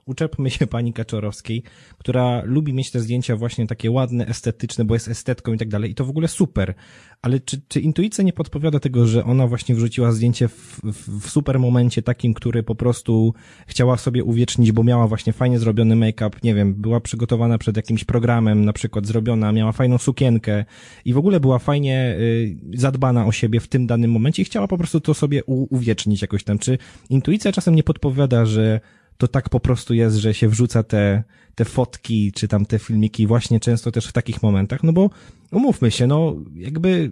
[0.04, 1.62] uczepmy się pani Kaczorowskiej,
[1.98, 5.90] która lubi mieć te zdjęcia właśnie takie ładne, estetyczne, bo jest estetką i tak dalej
[5.90, 6.74] i to w ogóle super.
[7.22, 11.30] Ale czy, czy intuicja nie podpowiada tego, że ona właśnie wrzuciła zdjęcie w, w, w
[11.30, 13.34] super momencie takim, który po prostu
[13.66, 18.04] chciała sobie uwiecznić, bo miała właśnie fajnie zrobiony make-up, nie wiem, była przygotowana przed jakimś
[18.04, 20.64] programem, na przykład zrobiona, miała fajną sukienkę
[21.04, 24.68] i w ogóle była fajnie y, zadbana o siebie w tym danym momencie i chciała
[24.68, 26.58] po prostu to sobie u, uwiecznić jakoś tam.
[26.58, 26.78] Czy
[27.10, 28.80] intuicja czasem nie podpowiada, że
[29.20, 33.26] to tak po prostu jest, że się wrzuca te, te fotki, czy tam te filmiki
[33.26, 35.10] właśnie często też w takich momentach, no bo
[35.50, 37.10] umówmy się, no jakby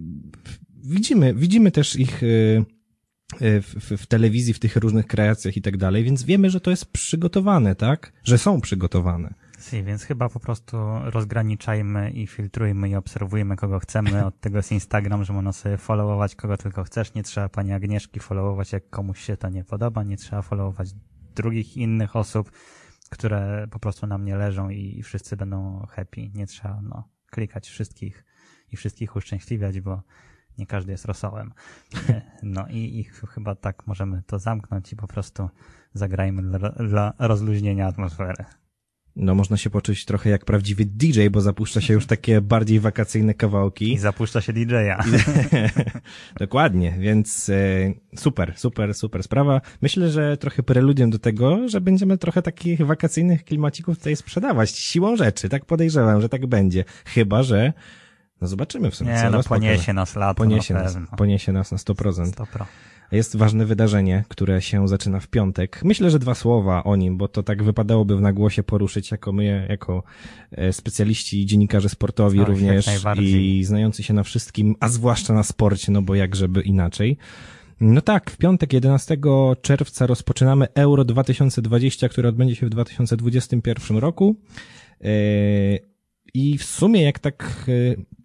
[0.84, 2.64] widzimy, widzimy też ich y,
[3.42, 6.60] y, w, w, w telewizji, w tych różnych kreacjach i tak dalej, więc wiemy, że
[6.60, 8.12] to jest przygotowane, tak?
[8.24, 9.34] Że są przygotowane.
[9.58, 14.24] Si, więc chyba po prostu rozgraniczajmy i filtrujmy i obserwujmy kogo chcemy.
[14.26, 17.14] Od tego jest Instagram, że można sobie followować kogo tylko chcesz.
[17.14, 20.02] Nie trzeba pani Agnieszki followować, jak komuś się to nie podoba.
[20.02, 20.88] Nie trzeba followować
[21.38, 22.50] drugich innych osób,
[23.10, 26.30] które po prostu na mnie leżą i, wszyscy będą happy.
[26.34, 28.24] Nie trzeba no, klikać wszystkich
[28.72, 30.02] i wszystkich uszczęśliwiać, bo
[30.58, 31.52] nie każdy jest rosołem.
[32.42, 35.48] No i, i chyba tak możemy to zamknąć i po prostu
[35.94, 38.44] zagrajmy dla, dla rozluźnienia atmosfery.
[39.18, 43.34] No, można się poczuć trochę jak prawdziwy DJ, bo zapuszcza się już takie bardziej wakacyjne
[43.34, 43.92] kawałki.
[43.92, 45.04] I zapuszcza się DJ-a.
[46.40, 49.60] Dokładnie, więc e, super, super, super sprawa.
[49.82, 55.16] Myślę, że trochę preludium do tego, że będziemy trochę takich wakacyjnych klimacików tutaj sprzedawać siłą
[55.16, 55.48] rzeczy.
[55.48, 56.84] Tak podejrzewam, że tak będzie.
[57.04, 57.72] Chyba, że
[58.40, 59.12] no zobaczymy w sumie.
[59.12, 59.92] Nie, no poniesie pokaże.
[59.92, 62.32] nas lato Poniesie na nas, poniesie nas na 100%.
[62.32, 62.64] 100%.
[63.12, 65.80] Jest ważne wydarzenie, które się zaczyna w piątek.
[65.84, 69.66] Myślę, że dwa słowa o nim, bo to tak wypadałoby w nagłosie poruszyć jako my,
[69.68, 70.02] jako
[70.50, 72.86] e, specjaliści, dziennikarze sportowi Tak, jak również
[73.18, 77.16] i znający się na wszystkim, a zwłaszcza na sporcie, no bo jakżeby inaczej.
[77.80, 79.16] No tak, w piątek 11
[79.62, 84.36] czerwca rozpoczynamy Euro 2020, które odbędzie się w 2021 roku.
[85.00, 85.08] E,
[86.34, 88.18] I w sumie jak tak e,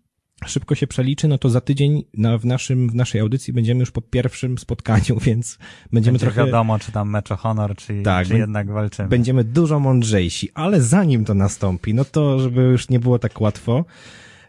[0.48, 3.92] szybko się przeliczy, no to za tydzień na, w, naszym, w naszej audycji będziemy już
[3.92, 5.58] po pierwszym spotkaniu, więc
[5.92, 9.10] będziemy Będzie trochę, wiadomo, czy tam mecz o honor, czy, Tak, czy jednak walczymy.
[9.10, 13.86] będziemy dużo mądrzejsi, ale zanim to nastąpi, no to żeby już nie było tak łatwo,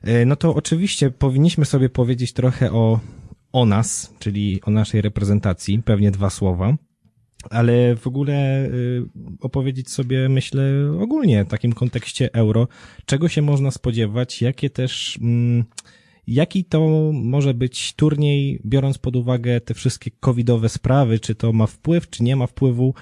[0.03, 3.01] e, no to oczywiście powinniśmy sobie powiedzieć trochę o,
[3.53, 6.77] o nas, czyli o naszej reprezentacji, pewnie dwa słowa.
[7.51, 9.05] Ale w ogóle y,
[9.41, 10.63] opowiedzieć sobie, myślę,
[11.01, 12.69] ogólnie w takim kontekście euro,
[13.07, 15.65] czego się można spodziewać, jakie też, mm,
[16.27, 21.67] jaki to może być turniej, biorąc pod uwagę te wszystkie covidowe sprawy, czy to ma
[21.67, 22.95] wpływ, czy nie ma wpływu,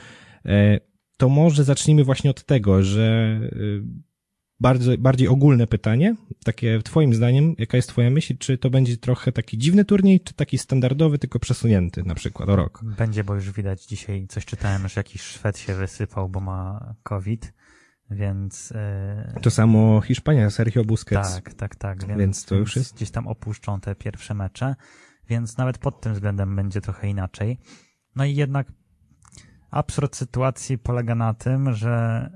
[0.46, 0.80] e,
[1.16, 3.82] to może zacznijmy właśnie od tego, że y,
[4.62, 9.32] bardzo, bardziej ogólne pytanie, takie twoim zdaniem, jaka jest twoja myśl, czy to będzie trochę
[9.32, 12.80] taki dziwny turniej, czy taki standardowy, tylko przesunięty na przykład o rok?
[12.84, 17.52] Będzie, bo już widać dzisiaj, coś czytałem, że jakiś Szwed się wysypał, bo ma COVID,
[18.10, 18.72] więc...
[18.76, 21.34] e, To samo Hiszpania, Sergio Busquets.
[21.34, 22.06] Tak, tak, tak.
[22.06, 24.74] Więc, Więc to już jest- Gdzieś tam opuszczą te pierwsze mecze,
[25.28, 27.58] więc nawet pod tym względem będzie trochę inaczej.
[28.16, 28.72] No i jednak
[29.70, 32.30] absurd sytuacji polega na tym, że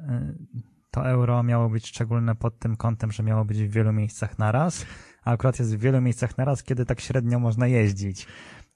[0.57, 4.39] y, to euro miało być szczególne pod tym kątem, że miało być w wielu miejscach
[4.39, 4.87] naraz,
[5.25, 8.27] a akurat jest w wielu miejscach naraz, kiedy tak średnio można jeździć.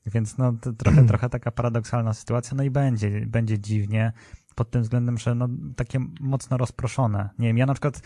[0.06, 4.12] Więc no trochę, trochę taka paradoksalna sytuacja, no i będzie, będzie dziwnie
[4.54, 7.30] pod tym względem, że no takie mocno rozproszone.
[7.38, 8.02] Nie wiem, ja na przykład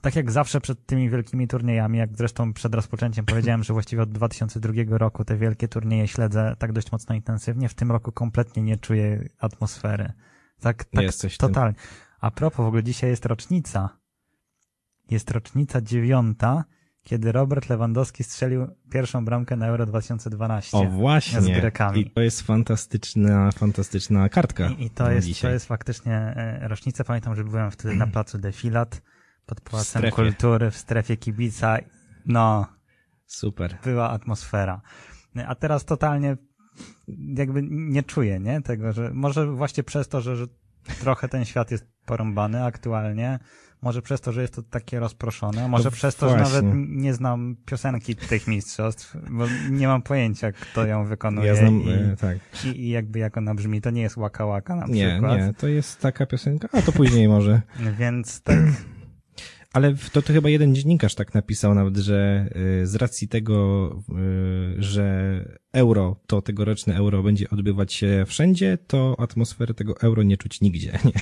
[0.00, 4.12] tak jak zawsze przed tymi wielkimi turniejami, jak zresztą przed rozpoczęciem powiedziałem, że właściwie od
[4.12, 8.76] 2002 roku te wielkie turnieje śledzę tak dość mocno intensywnie, w tym roku kompletnie nie
[8.76, 10.12] czuję atmosfery.
[10.60, 11.54] Tak, tak Jest coś w tym.
[12.20, 13.98] A propos, w ogóle dzisiaj jest rocznica.
[15.10, 16.64] Jest rocznica dziewiąta,
[17.02, 20.76] kiedy Robert Lewandowski strzelił pierwszą bramkę na Euro 2012.
[20.76, 21.40] O właśnie.
[21.40, 22.00] Z Grekami.
[22.00, 24.68] I to jest fantastyczna, fantastyczna kartka.
[24.68, 25.48] I, i to, jest, dzisiaj.
[25.48, 27.04] to jest faktycznie e, rocznica.
[27.04, 29.02] Pamiętam, że byłem wtedy na placu Defilat
[29.46, 30.10] pod Pałacem.
[30.10, 31.78] Kultury w strefie kibica.
[32.26, 32.66] No,
[33.26, 33.78] Super.
[33.84, 34.80] była atmosfera.
[35.46, 36.36] A teraz totalnie
[37.36, 38.62] jakby nie czuję, nie?
[38.62, 40.46] Tego, że może właśnie przez to, że, że
[41.00, 43.38] trochę ten świat jest porąbany aktualnie,
[43.82, 46.62] może przez to, że jest to takie rozproszone, a może No przez to, że właśnie.
[46.62, 51.82] nawet nie znam piosenki tych mistrzostw, bo nie mam pojęcia, kto ją wykonuje Ja znam,
[51.82, 52.36] i, e, tak.
[52.64, 53.80] i, i jakby jak ona brzmi.
[53.80, 55.38] To nie jest Waka Waka na Nie, przykład.
[55.38, 57.62] nie, to jest taka piosenka, a to później może.
[57.98, 58.58] Więc tak,
[59.76, 62.48] Ale to, to chyba jeden dziennikarz tak napisał nawet, że
[62.82, 63.88] y, z racji tego,
[64.78, 70.36] y, że euro, to tegoroczne euro będzie odbywać się wszędzie, to atmosfery tego euro nie
[70.36, 70.92] czuć nigdzie.
[71.04, 71.12] Nie?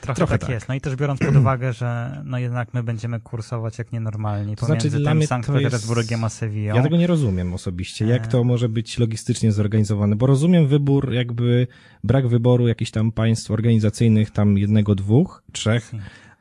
[0.00, 0.68] Trochę, Trochę tak, tak, jest.
[0.68, 4.66] No i też biorąc pod uwagę, że no jednak my będziemy kursować jak nienormalni to
[4.66, 6.76] pomiędzy znaczy, tym Sankt Petersburgiem a Sevillą.
[6.76, 8.06] Ja tego nie rozumiem osobiście.
[8.06, 10.16] Jak to może być logistycznie zorganizowane?
[10.16, 11.66] Bo rozumiem wybór, jakby
[12.04, 15.92] brak wyboru jakichś tam państw organizacyjnych, tam jednego, dwóch, trzech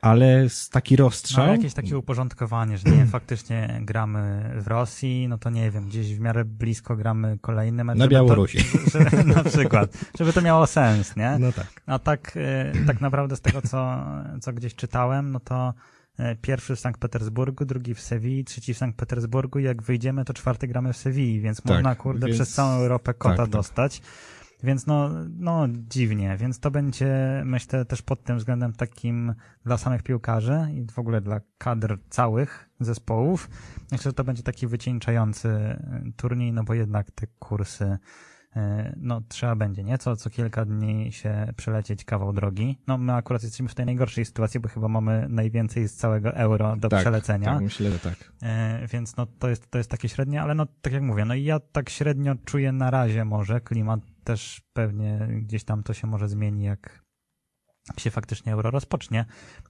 [0.05, 1.45] ale z taki rozstrzał.
[1.45, 6.15] No, jakieś takie uporządkowanie, że nie, faktycznie gramy w Rosji, no to nie wiem, gdzieś
[6.15, 7.97] w miarę blisko gramy kolejny mecz.
[7.97, 8.57] Na Białorusi.
[8.91, 11.37] To, na przykład, żeby to miało sens, nie?
[11.39, 11.67] No tak.
[11.85, 14.05] A tak, y, tak naprawdę z tego, co,
[14.41, 15.73] co gdzieś czytałem, no to
[16.19, 20.25] y, pierwszy w Sankt Petersburgu, drugi w Sewilli, trzeci w Sankt Petersburgu i jak wyjdziemy,
[20.25, 22.37] to czwarty gramy w Sewilli, więc tak, można, kurde, więc...
[22.37, 23.49] przez całą Europę kota tak, tak.
[23.49, 23.99] dostać.
[23.99, 24.09] Tak.
[24.63, 29.33] Więc no, no dziwnie, więc to będzie, myślę, też pod tym względem takim
[29.65, 33.49] dla samych piłkarzy i w ogóle dla kadr całych zespołów.
[33.91, 37.97] Myślę, że to będzie taki wycieńczający e, turniej, no bo jednak te kursy
[38.55, 39.97] e, no trzeba będzie, nie?
[39.97, 42.79] Co, co kilka dni się przelecieć kawał drogi.
[42.87, 46.75] No my akurat jesteśmy w tej najgorszej sytuacji, bo chyba mamy najwięcej z całego euro
[46.75, 47.53] do tak, przelecenia.
[47.53, 48.31] Tak, myślę, że tak.
[48.43, 51.33] E, więc no to jest, to jest takie średnie, ale no tak jak mówię, no
[51.33, 56.07] i ja tak średnio czuję na razie może klimat też pewnie gdzieś tam to się
[56.07, 57.05] może zmieni, jak
[57.97, 59.25] się faktycznie euro rozpocznie,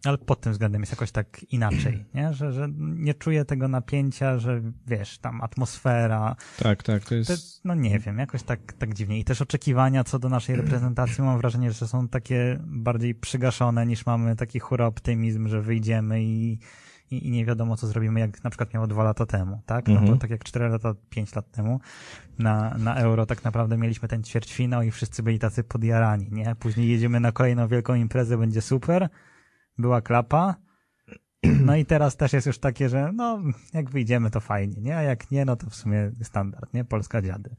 [0.05, 2.33] ale pod tym względem jest jakoś tak inaczej, nie?
[2.33, 6.35] Że, że nie czuję tego napięcia, że wiesz, tam atmosfera.
[6.57, 7.65] Tak, tak, to jest...
[7.65, 9.19] No nie wiem, jakoś tak, tak dziwnie.
[9.19, 14.05] I też oczekiwania co do naszej reprezentacji mam wrażenie, że są takie bardziej przygaszone niż
[14.05, 16.59] mamy taki hura optymizm, że wyjdziemy i
[17.11, 19.87] i, i nie wiadomo, co zrobimy, jak na przykład miało dwa lata temu, tak?
[19.87, 20.11] No mhm.
[20.11, 21.79] bo tak jak cztery lata, pięć lat temu
[22.39, 26.55] na, na Euro tak naprawdę mieliśmy ten ćwierćfinał i wszyscy byli tacy podjarani, nie?
[26.59, 29.09] Później jedziemy na kolejną wielką imprezę, będzie super,
[29.77, 30.55] była klapa,
[31.65, 33.39] no i teraz też jest już takie, że no,
[33.73, 34.97] jak wyjdziemy, to fajnie, nie?
[34.97, 36.85] A jak nie, no to w sumie standard, nie?
[36.85, 37.55] Polska dziady.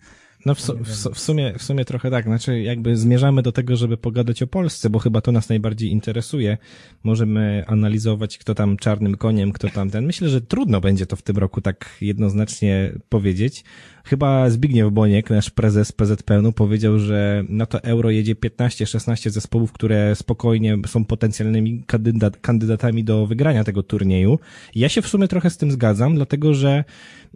[0.47, 0.79] No w, su
[1.15, 4.91] w, sumie, w sumie trochę tak, znaczy jakby zmierzamy do tego, żeby pogadać o Polsce,
[4.91, 6.59] bo chyba to nas najbardziej interesuje.
[7.05, 10.07] Możemy analizować, kto tam czarnym koniem, kto tam ten.
[10.07, 13.65] Myślę, że trudno będzie to w tym roku tak jednoznacznie powiedzieć.
[14.05, 20.17] Chyba Zbigniew Boniek, nasz prezes PZPN-u powiedział, że na to euro jedzie 15-16 zespołów, które
[20.17, 24.39] spokojnie są potencjalnymi kandydat kandydatami do wygrania tego turnieju.
[24.75, 26.85] ja się w sumie trochę z tym zgadzam, dlatego że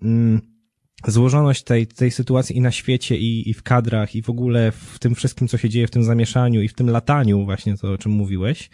[0.03, 0.41] mm,
[1.07, 4.99] złożoność tej, tej sytuacji i na świecie, i, i w kadrach, i w ogóle w
[4.99, 7.99] tym wszystkim, co się dzieje w tym zamieszaniu i w tym lataniu, właśnie to, o
[7.99, 8.71] czym mówiłeś,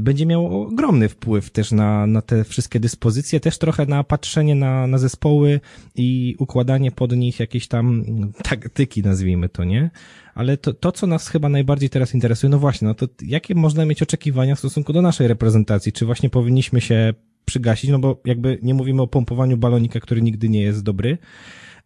[0.00, 4.86] będzie miało ogromny wpływ też na, na te wszystkie dyspozycje, też trochę na patrzenie na,
[4.86, 5.60] na zespoły
[5.94, 8.04] i układanie pod nich jakieś tam
[8.50, 9.90] taktyki, nazwijmy to, nie?
[10.34, 13.84] Ale to, to, co nas chyba najbardziej teraz interesuje, no właśnie, no to jakie można
[13.84, 15.92] mieć oczekiwania w stosunku do naszej reprezentacji?
[15.92, 17.14] Czy właśnie powinniśmy się
[17.52, 21.18] przygasić, no bo jakby nie mówimy o pompowaniu balonika, który nigdy nie jest dobry,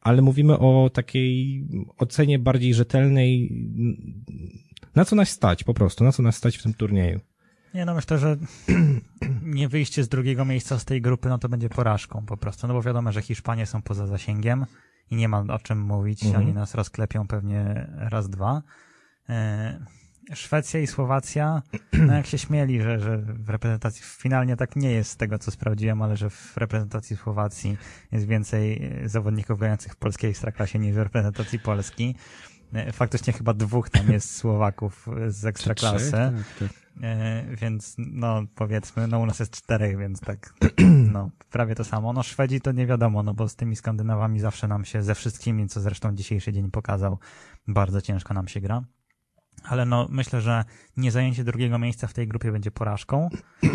[0.01, 1.65] ale mówimy o takiej
[1.99, 3.53] ocenie bardziej rzetelnej,
[4.95, 7.21] na co nas stać po prostu, na co nas stać w tym turnieju.
[7.75, 8.37] Nie no, myślę, że
[9.61, 12.75] nie wyjście z drugiego miejsca z tej grupy, no to będzie porażką po prostu, no
[12.75, 14.67] bo wiadomo, że Hiszpanie są poza zasięgiem
[15.11, 16.45] i nie ma o czym mówić, mhm.
[16.45, 18.63] oni nas rozklepią pewnie raz, dwa.
[20.35, 21.63] Szwecja i Słowacja,
[22.07, 25.51] no jak się śmieli, że, że w reprezentacji finalnie tak nie jest z tego, co
[25.51, 27.77] sprawdziłem, ale że w reprezentacji Słowacji
[28.13, 32.15] jest więcej e, zawodników grających w polskiej ekstraklasie niż w reprezentacji Polski.
[32.73, 36.11] E, faktycznie chyba dwóch tam jest Słowaków z ekstraklasy.
[36.11, 36.69] Tak, tak.
[37.03, 40.55] E, więc no powiedzmy, no u nas jest czterech, więc tak
[41.13, 42.13] no prawie to samo.
[42.13, 45.69] No Szwedzi to nie wiadomo, no bo z tymi Skandynawami zawsze nam się, ze wszystkimi,
[45.69, 47.19] co zresztą dzisiejszy dzień pokazał,
[47.69, 48.83] bardzo ciężko nam się gra
[49.65, 50.65] ale no myślę, że
[50.97, 53.29] nie zajęcie drugiego miejsca w tej grupie będzie porażką.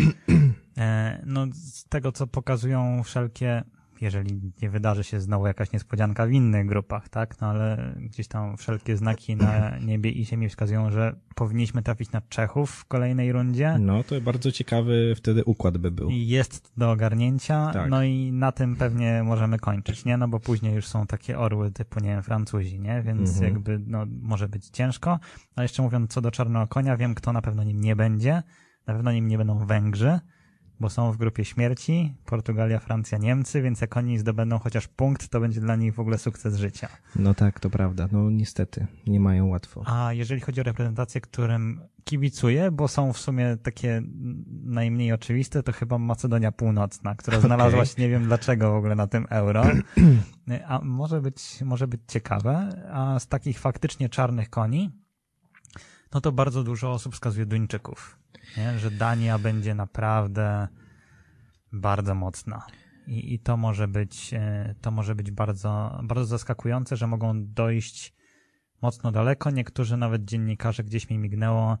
[0.78, 3.62] E, no z tego, co pokazują wszelkie
[4.02, 7.40] jeżeli nie wydarzy się znowu jakaś niespodzianka w innych grupach, tak?
[7.40, 9.52] No ale gdzieś tam wszelkie znaki na
[9.88, 13.76] niebie i ziemi wskazują, że powinniśmy trafić na Czechów w kolejnej rundzie.
[13.80, 16.08] No to bardzo ciekawy wtedy układ by był.
[16.10, 17.90] Jest do ogarnięcia, tak.
[17.90, 20.16] no i na tym pewnie możemy kończyć, nie?
[20.16, 23.02] No bo później już są takie orły typu, nie wiem, Francuzi, nie?
[23.02, 23.52] Więc mhm.
[23.52, 25.18] jakby, no, może być ciężko.
[25.56, 28.42] A jeszcze mówiąc co do Czarnego Konia, wiem, kto na pewno nim nie będzie.
[28.86, 30.20] Na pewno nim nie będą Węgrzy
[30.82, 35.40] bo są w grupie śmierci, Portugalia, Francja, Niemcy, więc jak oni zdobędą chociaż punkt, to
[35.40, 36.88] będzie dla nich w ogóle sukces życia.
[37.16, 38.08] No tak, to prawda.
[38.12, 39.82] No niestety, nie mają łatwo.
[39.86, 44.02] A jeżeli chodzi o reprezentację, którym kibicuję, bo są w sumie takie
[44.64, 49.06] najmniej oczywiste, to chyba Macedonia Północna, która znalazła się, nie wiem dlaczego w ogóle na
[49.06, 49.64] tym euro.
[50.66, 52.82] A może być, może być ciekawe.
[52.92, 54.90] A z takich faktycznie czarnych koni,
[56.14, 58.22] no to bardzo dużo osób wskazuje Duńczyków
[58.56, 58.78] nie?
[58.78, 60.68] że Dania będzie naprawdę
[61.72, 62.66] bardzo mocna.
[63.06, 68.14] I, I to może być, e, to może być bardzo, bardzo zaskakujące, że mogą dojść
[68.82, 69.50] mocno daleko.
[69.50, 71.78] Niektórzy nawet dziennikarze gdzieś mi mignęło,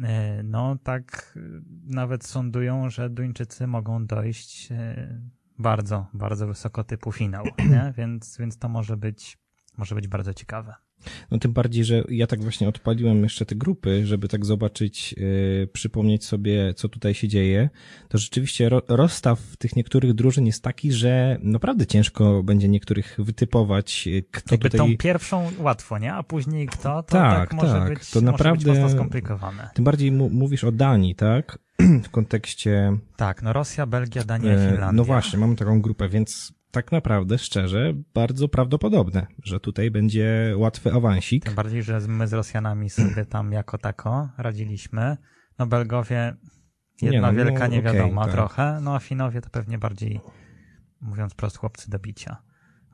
[0.00, 1.40] e, no tak e,
[1.84, 4.68] nawet sądują, że Duńczycy mogą dojść
[5.58, 7.92] bardzo, bardzo wysoko typu finał, nie?
[7.96, 9.38] Więc, więc to może być,
[9.78, 10.74] może być bardzo ciekawe.
[11.30, 15.68] No tym bardziej, że ja tak właśnie odpaliłem jeszcze te grupy, żeby tak zobaczyć, yy,
[15.72, 17.70] przypomnieć sobie, co tutaj się dzieje.
[18.08, 24.08] To rzeczywiście ro, rozstaw tych niektórych drużyn jest taki, że naprawdę ciężko będzie niektórych wytypować,
[24.08, 24.90] y, kto Jakby tutaj...
[24.90, 26.14] tą pierwszą łatwo, nie?
[26.14, 27.88] A później kto, to tak, tak, może tak.
[27.88, 29.70] być, to naprawdę może być skomplikowane.
[29.74, 31.58] Tym bardziej mówisz o Danii, tak?
[32.04, 32.98] w kontekście...
[33.16, 34.92] Tak, no Rosja, Belgia, Dania, e, Finlandia.
[34.92, 40.92] No właśnie, mamy taką grupę, więc tak naprawdę, szczerze, bardzo prawdopodobne, że tutaj będzie łatwy
[40.92, 41.44] awansik.
[41.44, 45.16] Tym bardziej, że my z Rosjanami sobie tam jako tako radziliśmy.
[45.58, 46.34] No Belgowie,
[47.02, 48.32] jedna Nie, no, wielka no, niewiadoma okej, tak.
[48.32, 50.20] trochę, no a Finowie to pewnie bardziej,
[51.00, 52.42] mówiąc prosto, chłopcy do bicia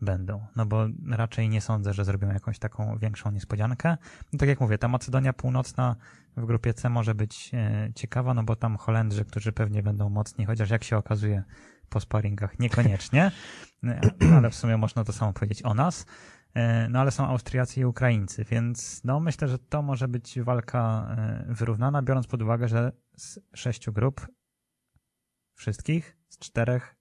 [0.03, 0.47] będą.
[0.57, 3.97] No bo raczej nie sądzę, że zrobią jakąś taką większą niespodziankę.
[4.33, 5.97] No, tak jak mówię, ta Macedonia Północna
[6.37, 10.45] w grupie C może być e, ciekawa, no bo tam Holendrzy, którzy pewnie będą mocni,
[10.45, 11.43] chociaż jak się okazuje
[11.95, 13.31] po sparingach niekoniecznie,
[13.87, 14.01] E,
[14.37, 16.07] ale w sumie można to samo powiedzieć o nas.
[16.55, 21.07] E, No ale są Austriacy i Ukraińcy, więc no myślę, że to może być walka
[21.19, 24.29] e, wyrównana, biorąc pod uwagę, że z sześciu grup
[25.55, 26.97] wszystkich, z czterech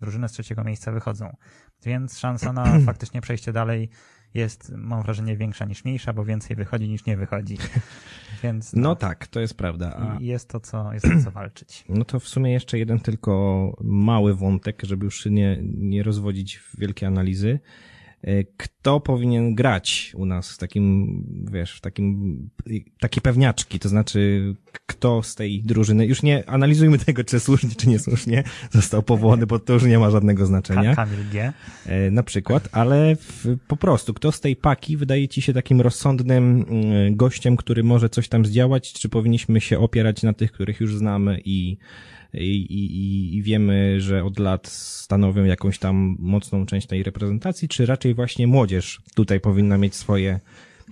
[0.00, 1.36] drużyny z trzeciego miejsca wychodzą.
[1.82, 3.90] Więc szansa na faktycznie przejście dalej
[4.34, 7.58] jest, mam wrażenie, większa niż mniejsza, bo więcej wychodzi niż nie wychodzi.
[8.42, 9.96] Więc No tak, to jest prawda.
[9.96, 11.84] A, jest to co, jest to co walczyć.
[11.88, 16.78] no to w sumie jeszcze jeden tylko mały wątek, żeby już nie, nie rozwodzić w
[16.78, 17.58] wielkie analizy.
[18.82, 22.50] Kto powinien grać u nas w takim, wiesz, w takim,
[23.00, 24.54] takie pewniaczki, to znaczy
[24.86, 29.58] kto z tej drużyny, już nie analizujmy tego, czy słusznie, czy niesłusznie został powołany, bo
[29.58, 30.94] to już nie ma żadnego znaczenia.
[30.94, 31.52] Ka- Kamil G.
[31.86, 35.80] E, na przykład, ale w, po prostu, kto z tej paki wydaje ci się takim
[35.80, 40.80] rozsądnym mm, gościem, który może coś tam zdziałać, czy powinniśmy się opierać na tych, których
[40.80, 41.76] już znamy i,
[42.34, 47.86] i, i, i wiemy, że od lat stanowią jakąś tam mocną część tej reprezentacji, czy
[47.86, 50.40] raczej właśnie młodzież tutaj powinna mieć swoje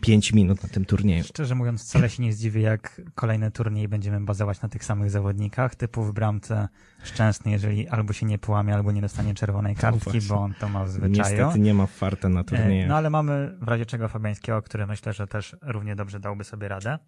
[0.01, 1.25] pięć minut na tym turnieju?
[1.25, 5.75] Szczerze mówiąc, wcale się nie zdziwię, jak kolejny turniej będziemy bazować na tych samych zawodnikach,
[5.75, 6.69] typu w bramce
[7.05, 10.21] Szczęsny, jeżeli albo się nie połamie, albo nie dostanie czerwonej kartki, właśnie.
[10.29, 11.37] bo on to ma w zwyczaju.
[11.39, 12.89] Niestety nie ma farta na E, turnieju.
[12.89, 16.69] No ale mamy w razie czego Fabiańskiego, który myślę, że też równie dobrze dałby sobie
[16.69, 16.99] radę.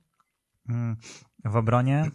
[0.68, 0.96] Mm,
[1.44, 2.10] W obronie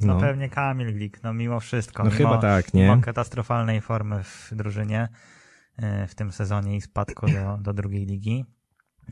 [0.00, 0.20] no, No.
[0.20, 2.04] pewnie Kamil Glik, no mimo wszystko.
[2.04, 2.82] No mimo, chyba tak, nie?
[2.82, 5.08] Mimo katastrofalnej formy w drużynie
[6.08, 8.44] w tym sezonie i spadku do, do drugiej ligi.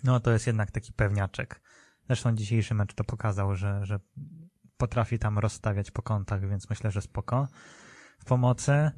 [0.04, 1.60] No to jest jednak taki pewniaczek.
[2.06, 4.00] Zresztą dzisiejszy mecz to pokazał, że, że
[4.76, 7.48] potrafi tam rozstawiać po kątach, więc myślę, że spoko.
[8.18, 8.90] W pomocy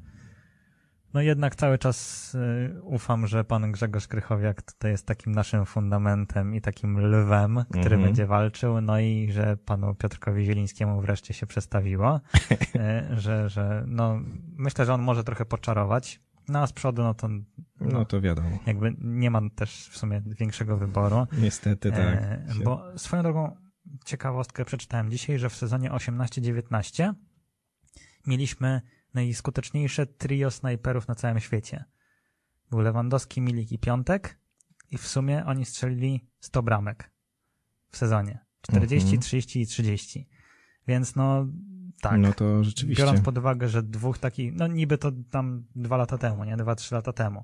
[1.13, 6.55] no jednak cały czas y, ufam, że pan Grzegorz Krychowiak tutaj jest takim naszym fundamentem
[6.55, 8.03] i takim lwem, który Mhm.
[8.03, 14.19] będzie walczył, no i że panu Piotrkowi Zielińskiemu wreszcie się przestawiło, y, że, że no
[14.57, 17.43] myślę, że on może trochę poczarować, no a z przodu no to no,
[17.79, 18.59] No to wiadomo.
[18.65, 21.27] jakby nie ma też w sumie większego wyboru.
[21.37, 21.99] Niestety tak.
[21.99, 23.55] E, Bo swoją drogą
[24.05, 27.13] ciekawostkę przeczytałem dzisiaj, że w sezonie 18-19
[28.27, 28.81] mieliśmy
[29.13, 31.83] najskuteczniejsze trio snajperów na całym świecie.
[32.69, 34.39] Był Lewandowski, Milik i Piątek
[34.91, 37.11] i w sumie oni strzelili 100 bramek
[37.91, 38.39] w sezonie.
[38.61, 39.21] 40, Mhm.
[39.21, 40.29] 30 i 30.
[40.87, 41.47] Więc no
[42.01, 42.19] tak.
[42.19, 43.03] No to rzeczywiście.
[43.03, 46.57] Biorąc pod uwagę, że dwóch takich, no niby to tam dwa lata temu, nie?
[46.57, 47.43] Dwa, trzy lata temu.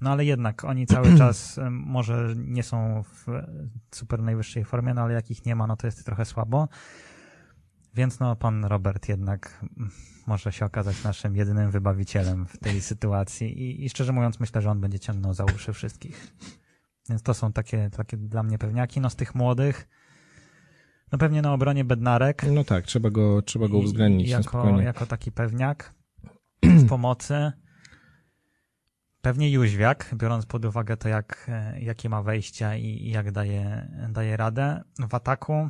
[0.00, 3.26] No ale jednak oni cały czas może nie są w
[3.90, 6.68] super najwyższej formie, no ale jak ich nie ma, no to jest trochę słabo.
[7.94, 9.64] Więc no pan Robert jednak
[10.26, 14.70] może się okazać naszym jedynym wybawicielem w tej sytuacji i, i szczerze mówiąc myślę, że
[14.70, 16.34] on będzie ciągnął za uszy wszystkich.
[17.08, 19.00] Więc to są takie, takie dla mnie pewniaki.
[19.00, 19.88] No z tych młodych,
[21.12, 22.42] no pewnie na obronie Bednarek.
[22.52, 25.94] No tak, trzeba go, trzeba go uwzględnić jako, jako taki pewniak
[26.62, 27.52] w pomocy.
[29.20, 33.88] Pewnie Jóźwiak, biorąc pod uwagę to, jak, e, jakie ma wejścia i, i jak daje,
[34.10, 34.82] daje radę.
[35.08, 35.68] W ataku,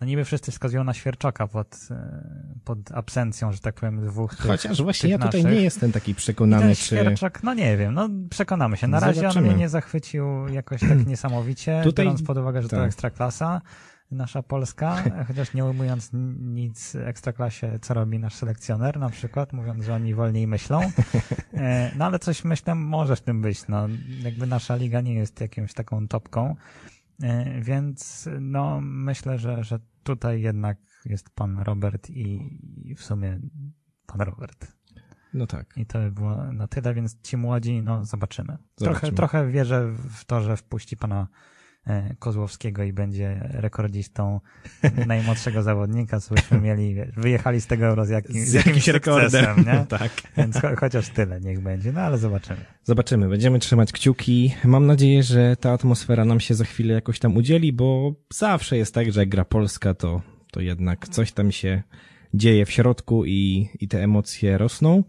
[0.00, 2.22] no niby wszyscy wskazują na Świerczoka pod, e,
[2.64, 5.56] pod absencją, że tak powiem, dwóch tych, Chociaż właśnie tych ja tutaj naszych.
[5.58, 6.82] nie jestem taki I przekonany, czy...
[6.84, 8.88] Świerczok, no nie wiem, no przekonamy się.
[8.88, 9.46] Na razie Zobaczymy.
[9.48, 12.86] on mnie nie zachwycił jakoś tak niesamowicie, Tutaj- biorąc pod uwagę, że to tak.
[12.86, 13.60] ekstraklasa
[14.12, 16.10] nasza polska, chociaż nie ujmując
[16.40, 20.80] nic ekstraklasie, co robi nasz selekcjoner na przykład, mówiąc, że oni wolniej myślą.
[21.54, 23.68] E, No ale coś myślę może w tym być.
[23.68, 23.88] No,
[24.22, 26.56] jakby nasza liga nie jest jakąś taką topką,
[27.22, 33.40] E, więc no myślę, że, że tutaj jednak jest pan Robert i, i w sumie
[34.06, 34.72] pan Robert.
[35.34, 35.76] No tak.
[35.76, 38.58] I to by było na tyle, więc ci młodzi, no zobaczymy.
[38.74, 39.16] Trochę, Zobaczymy.
[39.16, 41.28] trochę wierzę w to, że wpuści pana
[42.18, 44.40] Kozłowskiego i będzie rekordzistą
[45.06, 49.56] najmłodszego zawodnika, co byśmy mieli, wiesz, wyjechali z tego euro z, jakim, z jakimś sukcesem,
[49.56, 49.86] nie?
[49.98, 50.10] tak.
[50.36, 52.60] Więc cho chociaż tyle niech będzie, no ale zobaczymy.
[52.84, 54.54] Zobaczymy, będziemy trzymać kciuki.
[54.64, 58.94] Mam nadzieję, że ta atmosfera nam się za chwilę jakoś tam udzieli, bo zawsze jest
[58.94, 61.82] tak, że jak gra Polska, to, to jednak coś tam się
[62.34, 65.04] dzieje w środku i, i te emocje rosną.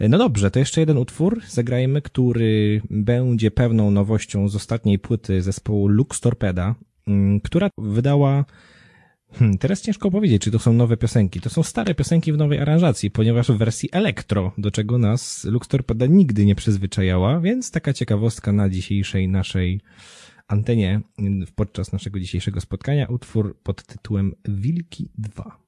[0.00, 5.88] No dobrze, to jeszcze jeden utwór zagrajmy, który będzie pewną nowością z ostatniej płyty zespołu
[5.88, 6.74] Lux Torpeda,
[7.06, 8.44] mm, która wydała
[9.32, 11.40] Hmm, teraz ciężko powiedzieć, czy to są nowe piosenki.
[11.40, 15.68] To są stare piosenki w nowej aranżacji, ponieważ w wersji elektro, do czego nas Lux
[15.68, 19.80] Torpeda nigdy nie przyzwyczajała, więc taka ciekawostka na dzisiejszej naszej
[20.48, 21.00] antenie
[21.54, 23.06] podczas naszego dzisiejszego spotkania.
[23.06, 25.65] Utwór pod tytułem Wilki 2.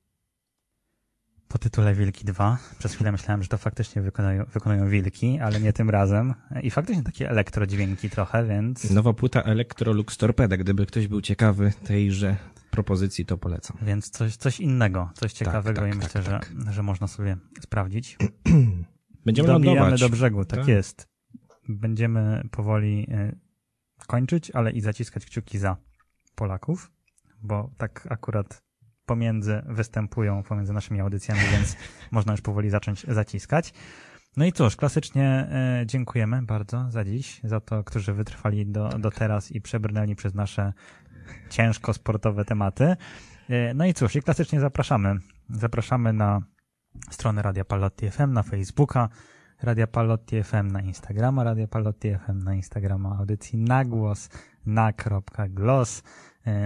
[1.48, 2.58] Po tytule Wilki 2.
[2.78, 6.34] Przez chwilę myślałem, że to faktycznie wykonują, wykonują wilki, ale nie tym razem.
[6.62, 10.56] I faktycznie takie elektrodźwięki trochę, więc, Nowa płyta Elektro Lux Torpeda.
[10.56, 12.36] Gdyby ktoś był ciekawy tejże
[12.70, 13.76] propozycji, to polecam.
[13.82, 18.16] więc coś, coś innego, coś ciekawego tak, i myślę, tak, że, że można sobie sprawdzić.
[19.26, 20.00] Będziemy Dobijamy lądować.
[20.00, 20.68] do brzegu, tak, Tak.
[20.68, 21.08] jest.
[21.68, 23.38] Będziemy powoli y,
[24.06, 25.76] kończyć, ale i zaciskać kciuki za
[26.34, 26.90] Polaków,
[27.42, 28.62] bo tak akurat
[29.08, 31.76] pomiędzy występują, pomiędzy naszymi audycjami, więc
[32.10, 33.72] można już powoli zacząć zaciskać.
[34.36, 35.48] No i cóż, klasycznie
[35.82, 40.34] y, dziękujemy bardzo za dziś, za to, którzy wytrwali do, do teraz i przebrnęli przez
[40.34, 40.72] nasze
[41.50, 42.96] ciężko sportowe tematy.
[43.50, 45.16] Y, No i cóż, i klasycznie zapraszamy.
[45.50, 46.40] Zapraszamy na
[47.10, 49.08] stronę Radia Palotti FM, na Facebooka,
[49.62, 54.28] Radia Palotti FM na Instagrama, Radia Palotti FM na Instagrama audycji na głos,
[54.66, 55.98] na kropka gloss.
[55.98, 56.02] E,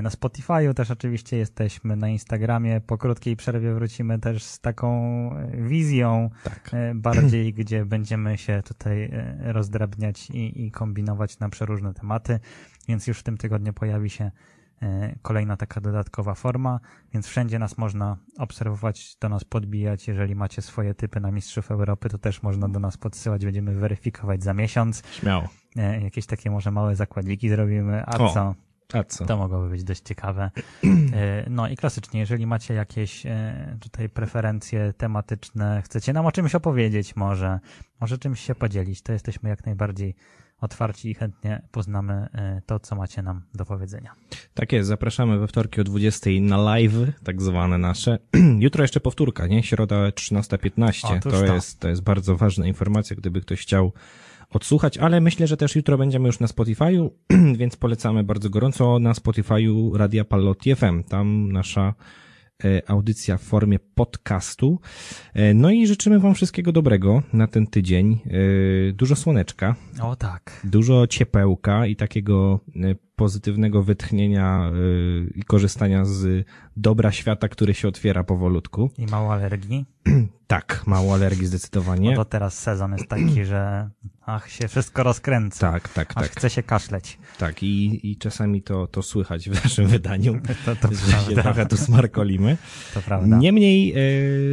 [0.02, 2.80] Na Spotify'u też oczywiście jesteśmy, na Instagramie.
[2.80, 4.90] Po krótkiej przerwie wrócimy też z taką
[5.36, 6.70] e, wizją Tak.
[6.72, 12.40] e, bardziej, gdzie będziemy się tutaj e, rozdrabniać i, i kombinować na przeróżne tematy,
[12.88, 14.30] więc już w tym tygodniu pojawi się
[14.82, 16.80] e, kolejna taka dodatkowa forma,
[17.14, 20.08] więc wszędzie nas można obserwować, do nas podbijać.
[20.08, 24.42] Jeżeli macie swoje typy na Mistrzów Europy, to też można do nas podsyłać, będziemy weryfikować
[24.42, 25.02] za miesiąc.
[25.12, 25.48] Śmiało.
[25.76, 28.34] E, Jakieś takie może małe zakładniki zrobimy, a O.
[28.34, 28.54] co?
[28.92, 29.26] A co?
[29.26, 30.50] To mogłoby być dość ciekawe.
[31.14, 36.54] E, No i klasycznie, jeżeli macie jakieś e, tutaj preferencje tematyczne, chcecie nam o czymś
[36.54, 37.60] opowiedzieć może,
[38.00, 40.14] może czymś się podzielić, to jesteśmy jak najbardziej
[40.60, 44.12] otwarci i chętnie poznamy e, to, co macie nam do powiedzenia.
[44.54, 46.92] Tak jest, zapraszamy we wtorki o 20 na live,
[47.24, 48.18] tak zwane nasze.
[48.58, 49.62] Jutro jeszcze powtórka, nie?
[49.62, 51.16] Środa 13.15.
[51.18, 51.54] Otóż To to.
[51.54, 53.92] jest, to jest bardzo ważna informacja, gdyby ktoś chciał
[54.56, 57.10] odsłuchać, ale myślę, że też jutro będziemy już na Spotify'u,
[57.60, 61.02] więc polecamy bardzo gorąco na Spotify'u Radia Pallotti FM.
[61.02, 61.94] Tam nasza
[62.64, 64.80] e, audycja w formie podcastu.
[65.34, 68.18] E, No i życzymy Wam wszystkiego dobrego na ten tydzień.
[68.26, 70.60] E, Dużo słoneczka, O tak.
[70.64, 72.60] dużo ciepełka i takiego
[73.16, 76.46] pozytywnego wytchnienia y, i korzystania z
[76.76, 78.90] dobra świata, który się otwiera powolutku.
[78.98, 79.84] I mało alergii,
[80.46, 82.16] Tak, mało alergii bo zdecydowanie.
[82.16, 83.90] to teraz sezon jest taki, że
[84.20, 85.72] ach, się wszystko rozkręca.
[85.72, 87.18] Tak, tak, tak, chce się kaszleć.
[87.38, 87.62] tak.
[87.62, 91.66] I, I czasami to, to słychać w naszym wydaniu, To, to, że się prawda, trochę
[91.66, 92.56] tu smarkolimy.
[92.94, 93.38] to prawda.
[93.38, 93.92] Niemniej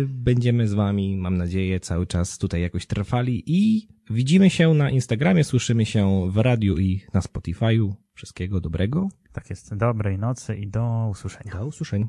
[0.03, 4.89] y, będziemy z wami, mam nadzieję, cały czas tutaj jakoś trwali i widzimy się na
[4.89, 7.93] Instagramie, słyszymy się w radiu i na Spotify'u.
[8.20, 9.09] Wszystkiego dobrego.
[9.32, 9.76] Tak jest.
[9.76, 11.51] Dobrej nocy i do usłyszenia.
[11.51, 12.07] Do usłyszenia.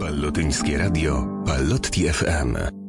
[0.00, 2.81] Pallotyńskie Radio, Pallotti FM.